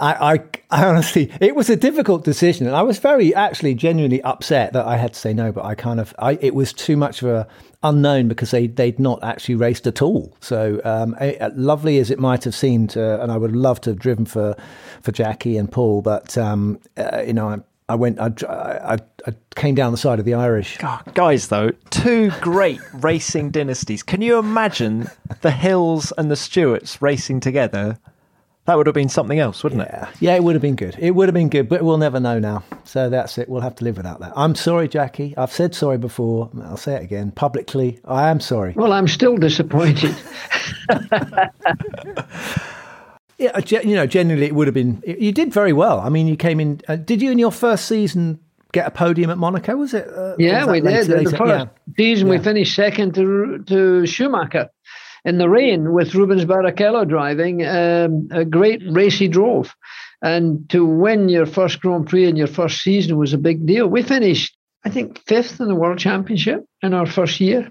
[0.00, 0.40] I, I,
[0.70, 4.86] I, honestly, it was a difficult decision, and I was very, actually, genuinely upset that
[4.86, 5.52] I had to say no.
[5.52, 7.46] But I kind of, I, it was too much of a
[7.82, 10.34] unknown because they they'd not actually raced at all.
[10.40, 11.16] So, um,
[11.54, 14.56] lovely as it might have seemed, uh, and I would love to have driven for
[15.02, 17.58] for Jackie and Paul, but um, uh, you know, I,
[17.90, 20.78] I went, I, I, I, came down the side of the Irish.
[20.78, 24.04] God, guys, though, two great racing dynasties.
[24.04, 25.08] Can you imagine
[25.40, 27.98] the Hills and the Stewarts racing together?
[28.66, 30.10] That would have been something else, wouldn't yeah.
[30.10, 30.16] it?
[30.20, 30.94] Yeah, it would have been good.
[30.98, 32.62] It would have been good, but we'll never know now.
[32.84, 33.48] So that's it.
[33.48, 34.32] We'll have to live without that.
[34.36, 35.34] I'm sorry, Jackie.
[35.36, 36.50] I've said sorry before.
[36.62, 38.00] I'll say it again publicly.
[38.04, 38.74] I am sorry.
[38.76, 40.14] Well, I'm still disappointed.
[43.38, 45.02] yeah, you know, generally it would have been.
[45.06, 45.98] You did very well.
[46.00, 46.80] I mean, you came in.
[46.86, 48.38] Uh, did you in your first season
[48.72, 49.76] get a podium at Monaco?
[49.76, 50.06] Was it?
[50.06, 51.08] Uh, yeah, was we did.
[51.08, 51.30] Later?
[51.30, 51.94] The first yeah.
[51.96, 52.36] season yeah.
[52.36, 54.68] we finished second to to Schumacher
[55.24, 57.66] in the rain with Rubens Barrichello driving.
[57.66, 59.74] Um, a great race he drove.
[60.22, 63.86] And to win your first Grand Prix in your first season was a big deal.
[63.86, 67.70] We finished, I think, fifth in the World Championship in our first year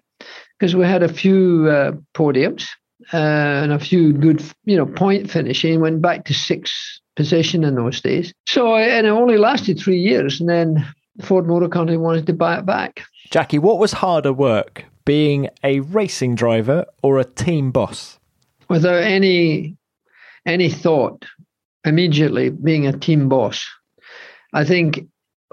[0.58, 2.68] because we had a few uh, podiums
[3.14, 5.80] uh, and a few good, you know, point finishing.
[5.80, 6.76] Went back to sixth
[7.16, 8.34] position in those days.
[8.48, 10.40] So, and it only lasted three years.
[10.40, 10.88] And then
[11.22, 13.04] Ford Motor Company wanted to buy it back.
[13.30, 18.20] Jackie, what was harder work, being a racing driver or a team boss?
[18.70, 19.76] Without any
[20.46, 21.26] any thought,
[21.84, 23.68] immediately being a team boss.
[24.54, 25.08] I think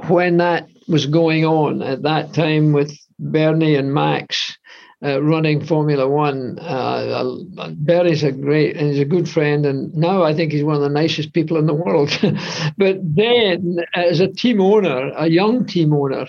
[0.09, 4.59] when that was going on at that time with Bernie and Max
[5.03, 7.25] uh, running Formula One, uh,
[7.57, 10.77] uh Bernie's a great and he's a good friend, and now I think he's one
[10.77, 12.11] of the nicest people in the world.
[12.77, 16.27] but then, as a team owner, a young team owner,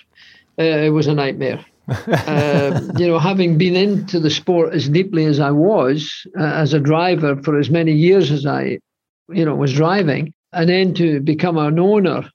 [0.57, 1.65] uh, it was a nightmare.
[1.87, 6.73] Um, you know, having been into the sport as deeply as I was uh, as
[6.73, 8.79] a driver for as many years as I,
[9.29, 12.29] you know, was driving, and then to become an owner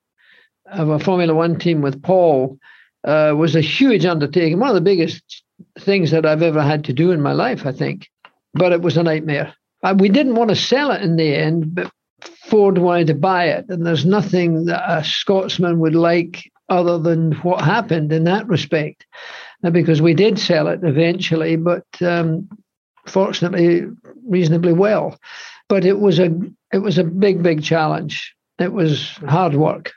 [0.66, 2.58] of a Formula One team with Paul
[3.04, 4.58] uh, was a huge undertaking.
[4.58, 5.42] One of the biggest
[5.78, 8.08] things that I've ever had to do in my life, I think.
[8.54, 9.54] But it was a nightmare.
[9.82, 11.90] Uh, we didn't want to sell it in the end, but
[12.48, 17.32] Ford wanted to buy it, and there's nothing that a Scotsman would like other than
[17.42, 22.48] what happened in that respect, uh, because we did sell it eventually, but um,
[23.06, 23.86] fortunately
[24.26, 25.18] reasonably well.
[25.68, 26.30] But it was a
[26.72, 28.34] it was a big big challenge.
[28.58, 29.92] It was hard work,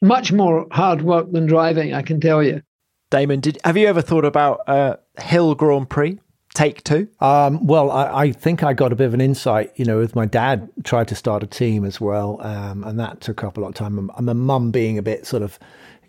[0.00, 2.62] much more hard work than driving, I can tell you.
[3.10, 6.18] Damon, did have you ever thought about uh, Hill Grand Prix?
[6.54, 7.08] take two?
[7.20, 10.14] Um, well, I, I, think I got a bit of an insight, you know, with
[10.16, 13.60] my dad tried to start a team as well, um, and that took up a
[13.60, 14.10] lot of time.
[14.16, 15.58] And my mum being a bit sort of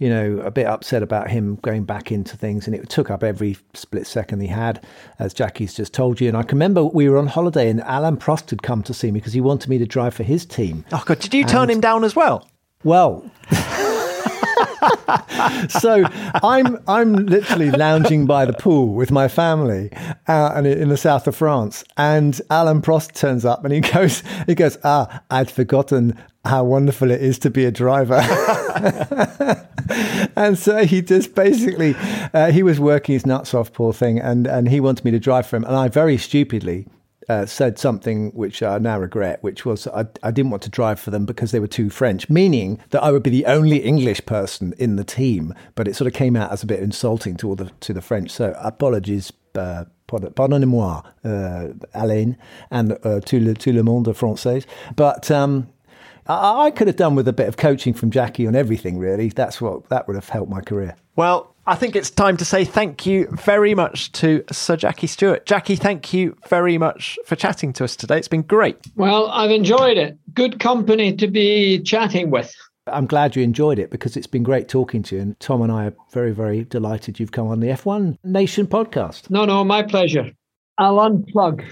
[0.02, 3.24] you know, a bit upset about him going back into things, and it took up
[3.24, 4.84] every split second he had,
[5.20, 6.28] as Jackie's just told you.
[6.28, 9.12] And I can remember we were on holiday, and Alain Prost had come to see
[9.12, 10.86] me because he wanted me to drive for his team.
[10.92, 12.50] Oh God, did you turn him down as well?
[12.84, 13.30] Well.
[15.70, 16.04] so
[16.44, 19.90] I'm I'm literally lounging by the pool with my family
[20.28, 24.24] uh, and in the south of France, and Alain Prost turns up and he goes
[24.48, 28.16] he goes ah I'd forgotten how wonderful it is to be a driver.
[30.36, 31.96] and so he just basically,
[32.34, 35.20] uh, he was working his nuts off, poor thing, and, and he wanted me to
[35.20, 35.64] drive for him.
[35.66, 36.88] And I very stupidly
[37.32, 41.00] uh, said something which I now regret, which was I, I didn't want to drive
[41.00, 44.26] for them because they were too French, meaning that I would be the only English
[44.26, 45.54] person in the team.
[45.76, 48.02] But it sort of came out as a bit insulting to all the to the
[48.02, 48.32] French.
[48.32, 49.32] So apologies.
[49.56, 52.38] Uh, pardonnez-moi, uh, Alain,
[52.70, 54.66] and uh, tout, le, tout le monde français.
[54.96, 55.70] But um,
[56.28, 59.30] I, I could have done with a bit of coaching from Jackie on everything, really.
[59.30, 60.96] That's what that would have helped my career.
[61.16, 65.46] Well, I think it's time to say thank you very much to Sir Jackie Stewart.
[65.46, 68.18] Jackie, thank you very much for chatting to us today.
[68.18, 68.76] It's been great.
[68.98, 70.18] Well, I've enjoyed it.
[70.34, 72.54] Good company to be chatting with.
[72.88, 75.22] I'm glad you enjoyed it because it's been great talking to you.
[75.22, 79.30] And Tom and I are very, very delighted you've come on the F1 Nation podcast.
[79.30, 80.30] No, no, my pleasure.
[80.78, 81.66] I'll unplug.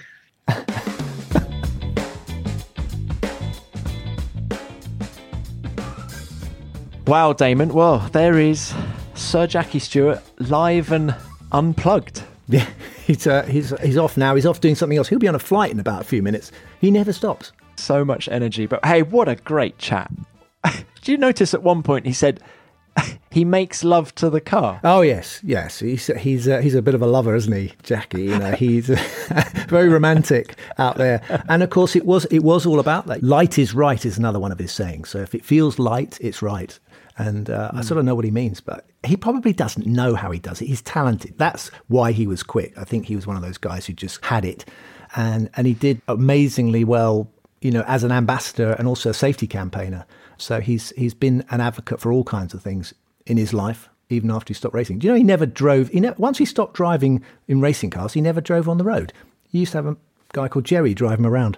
[7.05, 7.73] Wow, Damon.
[7.73, 8.71] Well, there is
[9.19, 11.13] Sir Jackie Stewart live and
[11.51, 12.23] unplugged.
[12.51, 12.67] Yeah,
[13.05, 14.33] he's, uh, he's, he's off now.
[14.33, 15.07] He's off doing something else.
[15.07, 16.51] He'll be on a flight in about a few minutes.
[16.81, 17.51] He never stops.
[17.75, 18.65] So much energy.
[18.65, 20.11] But hey, what a great chat.
[20.63, 22.41] Did you notice at one point he said,
[23.31, 24.79] he makes love to the car.
[24.83, 25.77] Oh yes, yes.
[25.77, 28.23] He's he's uh, he's a bit of a lover, isn't he, Jackie?
[28.23, 28.87] You know, he's
[29.67, 31.21] very romantic out there.
[31.47, 33.21] And of course, it was it was all about that.
[33.21, 35.09] Light is right is another one of his sayings.
[35.09, 36.79] So if it feels light, it's right.
[37.19, 40.31] And uh, I sort of know what he means, but he probably doesn't know how
[40.31, 40.67] he does it.
[40.67, 41.37] He's talented.
[41.37, 42.75] That's why he was quick.
[42.77, 44.63] I think he was one of those guys who just had it,
[45.17, 47.29] and and he did amazingly well.
[47.61, 50.05] You know, as an ambassador and also a safety campaigner.
[50.37, 52.93] So he's he's been an advocate for all kinds of things
[53.25, 54.99] in his life, even after he stopped racing.
[54.99, 55.89] Do you know he never drove?
[55.89, 59.11] He never, once he stopped driving in racing cars, he never drove on the road.
[59.49, 59.97] He used to have a
[60.31, 61.57] guy called Jerry drive him around.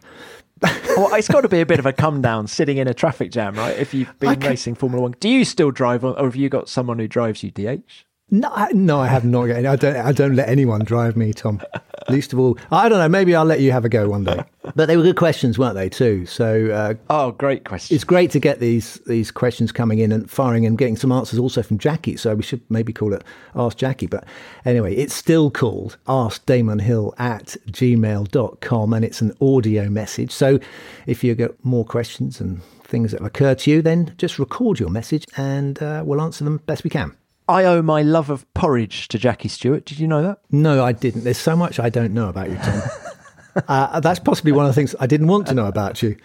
[0.61, 3.31] Well, it's got to be a bit of a come down sitting in a traffic
[3.31, 3.77] jam, right?
[3.77, 6.69] If you've been racing Formula One, do you still drive, on, or have you got
[6.69, 7.51] someone who drives you?
[7.51, 8.05] DH?
[8.33, 9.51] No, I, no, I have not.
[9.51, 9.97] I don't.
[9.97, 11.61] I don't let anyone drive me, Tom.
[12.07, 13.09] Least of all, I don't know.
[13.09, 14.41] Maybe I'll let you have a go one day.
[14.73, 15.89] But they were good questions, weren't they?
[15.89, 16.25] Too.
[16.25, 16.71] So.
[16.71, 17.93] Uh, oh, great questions!
[17.93, 21.39] It's great to get these these questions coming in and firing and getting some answers
[21.39, 22.15] also from Jackie.
[22.15, 23.21] So we should maybe call it
[23.53, 24.07] Ask Jackie.
[24.07, 24.23] But
[24.63, 30.31] anyway, it's still called Ask Damon Hill at gmail.com and it's an audio message.
[30.31, 30.57] So
[31.05, 34.89] if you get more questions and things that occur to you, then just record your
[34.89, 37.17] message and uh, we'll answer them best we can.
[37.51, 39.85] I owe my love of porridge to Jackie Stewart.
[39.85, 40.39] Did you know that?
[40.49, 41.23] No, I didn't.
[41.23, 42.81] There's so much I don't know about you, Tom.
[43.67, 46.15] uh, that's possibly one of the things I didn't want to know about you.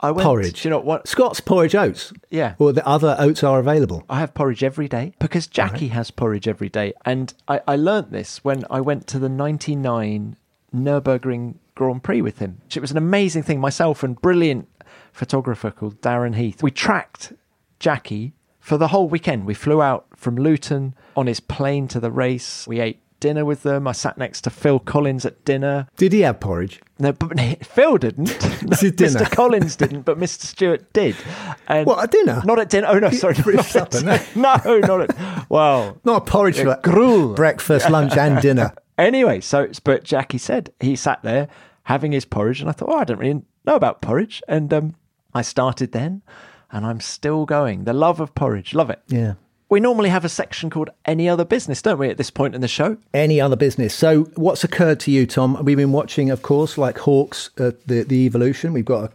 [0.00, 0.64] I went, porridge.
[0.64, 1.08] You know what?
[1.08, 2.12] Scott's porridge oats.
[2.30, 2.54] Yeah.
[2.58, 4.04] Or the other oats are available.
[4.08, 5.94] I have porridge every day because Jackie right.
[5.94, 6.92] has porridge every day.
[7.04, 10.36] And I, I learnt this when I went to the 99
[10.74, 12.60] Nürburgring Grand Prix with him.
[12.74, 13.58] It was an amazing thing.
[13.58, 14.68] Myself and brilliant
[15.12, 16.62] photographer called Darren Heath.
[16.62, 17.32] We tracked
[17.80, 19.46] Jackie for the whole weekend.
[19.46, 22.66] We flew out from Luton on his plane to the race.
[22.66, 23.88] We ate dinner with them.
[23.88, 25.88] I sat next to Phil Collins at dinner.
[25.96, 26.80] Did he have porridge?
[26.98, 28.28] No, but Phil didn't.
[28.28, 29.30] Mr.
[29.34, 30.42] Collins didn't, but Mr.
[30.42, 31.16] Stewart did.
[31.68, 32.42] And what at dinner?
[32.44, 32.88] Not at dinner.
[32.88, 34.02] Oh no, sorry, not supper.
[34.02, 34.18] No.
[34.34, 35.50] no, not at.
[35.50, 36.58] Well, not a porridge.
[36.58, 37.34] Yeah, gruel.
[37.34, 38.74] Breakfast, lunch, and dinner.
[38.98, 41.48] Anyway, so but Jackie said he sat there
[41.84, 44.94] having his porridge, and I thought, oh, I don't really know about porridge, and um,
[45.32, 46.22] I started then
[46.70, 47.84] and I'm still going.
[47.84, 49.00] The love of porridge, love it.
[49.08, 49.34] Yeah.
[49.70, 52.62] We normally have a section called Any Other Business, don't we, at this point in
[52.62, 52.96] the show?
[53.12, 53.94] Any Other Business.
[53.94, 55.62] So, what's occurred to you, Tom?
[55.62, 58.72] We've been watching, of course, like Hawks, uh, the, the Evolution.
[58.72, 59.12] We've got a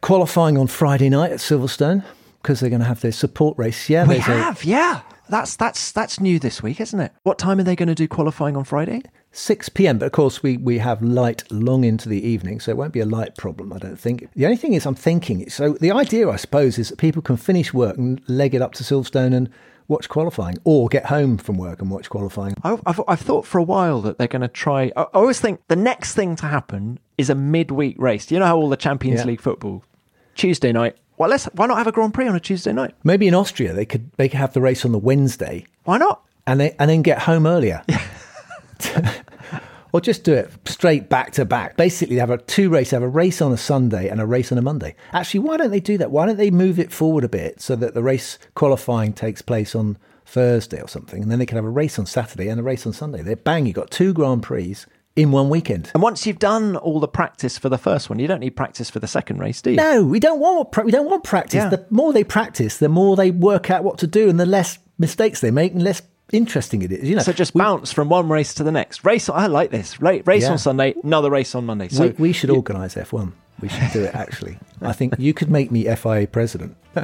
[0.00, 2.02] qualifying on Friday night at Silverstone
[2.40, 3.90] because they're going to have their support race.
[3.90, 5.02] Yeah, we have, a, yeah.
[5.28, 7.12] That's that's that's new this week, isn't it?
[7.22, 9.02] What time are they going to do qualifying on Friday?
[9.32, 9.98] 6 p.m.
[9.98, 13.00] But of course, we, we have light long into the evening, so it won't be
[13.00, 14.28] a light problem, I don't think.
[14.34, 17.36] The only thing is, I'm thinking, so the idea, I suppose, is that people can
[17.36, 19.50] finish work and leg it up to Silverstone and
[19.86, 22.54] watch qualifying or get home from work and watch qualifying.
[22.62, 24.92] I've, I've, I've thought for a while that they're going to try.
[24.96, 28.30] I, I, always think the next thing to happen is a midweek race.
[28.30, 29.26] You know how all the Champions yeah.
[29.26, 29.82] League football,
[30.34, 32.94] Tuesday night, well, let's why not have a Grand Prix on a Tuesday night?
[33.02, 35.66] Maybe in Austria they could they could have the race on the Wednesday.
[35.84, 36.22] Why not?
[36.46, 37.82] And they and then get home earlier.
[39.92, 41.76] or just do it straight back to back.
[41.76, 44.52] Basically, they have a two race, have a race on a Sunday and a race
[44.52, 44.94] on a Monday.
[45.12, 46.10] Actually, why don't they do that?
[46.10, 49.74] Why don't they move it forward a bit so that the race qualifying takes place
[49.74, 52.62] on Thursday or something, and then they can have a race on Saturday and a
[52.62, 53.22] race on Sunday.
[53.22, 54.76] They bang, you got two Grand Prix
[55.16, 55.90] in one weekend.
[55.94, 58.88] And once you've done all the practice for the first one, you don't need practice
[58.88, 59.76] for the second race, do you?
[59.76, 61.54] No, we don't want we don't want practice.
[61.54, 61.70] Yeah.
[61.70, 64.78] The more they practice, the more they work out what to do, and the less
[64.98, 66.02] mistakes they make, and less
[66.32, 67.08] interesting it is.
[67.08, 69.04] You know, so just we, bounce from one race to the next.
[69.04, 70.00] Race, I like this.
[70.00, 70.52] Race, race yeah.
[70.52, 71.88] on Sunday, another race on Monday.
[71.88, 73.32] So we, we should organise F1.
[73.60, 74.14] We should do it.
[74.14, 76.76] Actually, I think you could make me FIA president.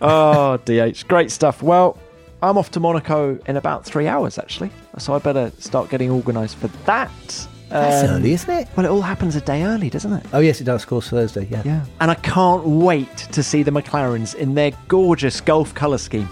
[0.00, 1.62] oh, DH, great stuff.
[1.62, 1.96] Well,
[2.42, 4.70] I'm off to Monaco in about three hours, actually.
[4.98, 7.48] So I better start getting organised for that.
[7.68, 8.68] That's um, early, isn't it?
[8.76, 10.26] Well, it all happens a day early, doesn't it?
[10.32, 10.82] Oh, yes, it does.
[10.82, 11.62] Of course, Thursday, yeah.
[11.64, 11.84] Yeah.
[12.00, 16.28] And I can't wait to see the McLarens in their gorgeous Gulf colour scheme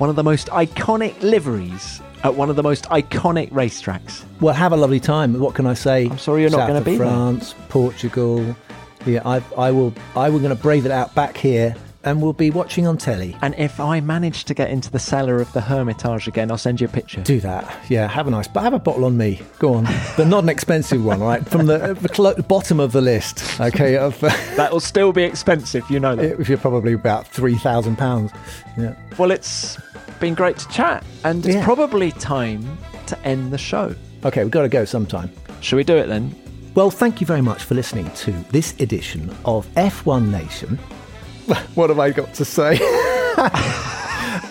[0.00, 4.24] one of the most iconic liveries at one of the most iconic racetracks.
[4.40, 5.38] Well, have a lovely time.
[5.38, 6.06] What can I say?
[6.06, 7.66] I'm sorry you're South not going to be France, there.
[7.68, 8.56] Portugal.
[9.04, 9.92] Yeah, I, I will.
[10.16, 11.74] I will going to brave it out back here,
[12.04, 13.36] and we'll be watching on telly.
[13.42, 16.80] And if I manage to get into the cellar of the Hermitage again, I'll send
[16.80, 17.22] you a picture.
[17.22, 17.84] Do that.
[17.90, 18.48] Yeah, have a nice.
[18.48, 19.40] But have a bottle on me.
[19.58, 19.84] Go on,
[20.16, 21.46] but not an expensive one, right?
[21.46, 23.60] From the, the cl- bottom of the list.
[23.60, 25.88] Okay, of, uh, that will still be expensive.
[25.90, 26.30] You know that.
[26.40, 28.32] If you're probably about three thousand pounds.
[28.78, 28.94] Yeah.
[29.18, 29.78] Well, it's
[30.20, 31.64] been great to chat, and it's yeah.
[31.64, 33.94] probably time to end the show.
[34.24, 35.30] Okay, we've got to go sometime.
[35.60, 36.34] Shall we do it then?
[36.74, 40.76] Well, thank you very much for listening to this edition of F1 Nation.
[41.74, 42.76] what have I got to say?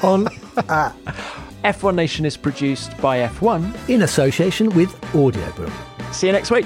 [0.04, 0.92] On uh,
[1.64, 5.72] F1 Nation is produced by F1 in association with Audioboom.
[6.14, 6.66] See you next week.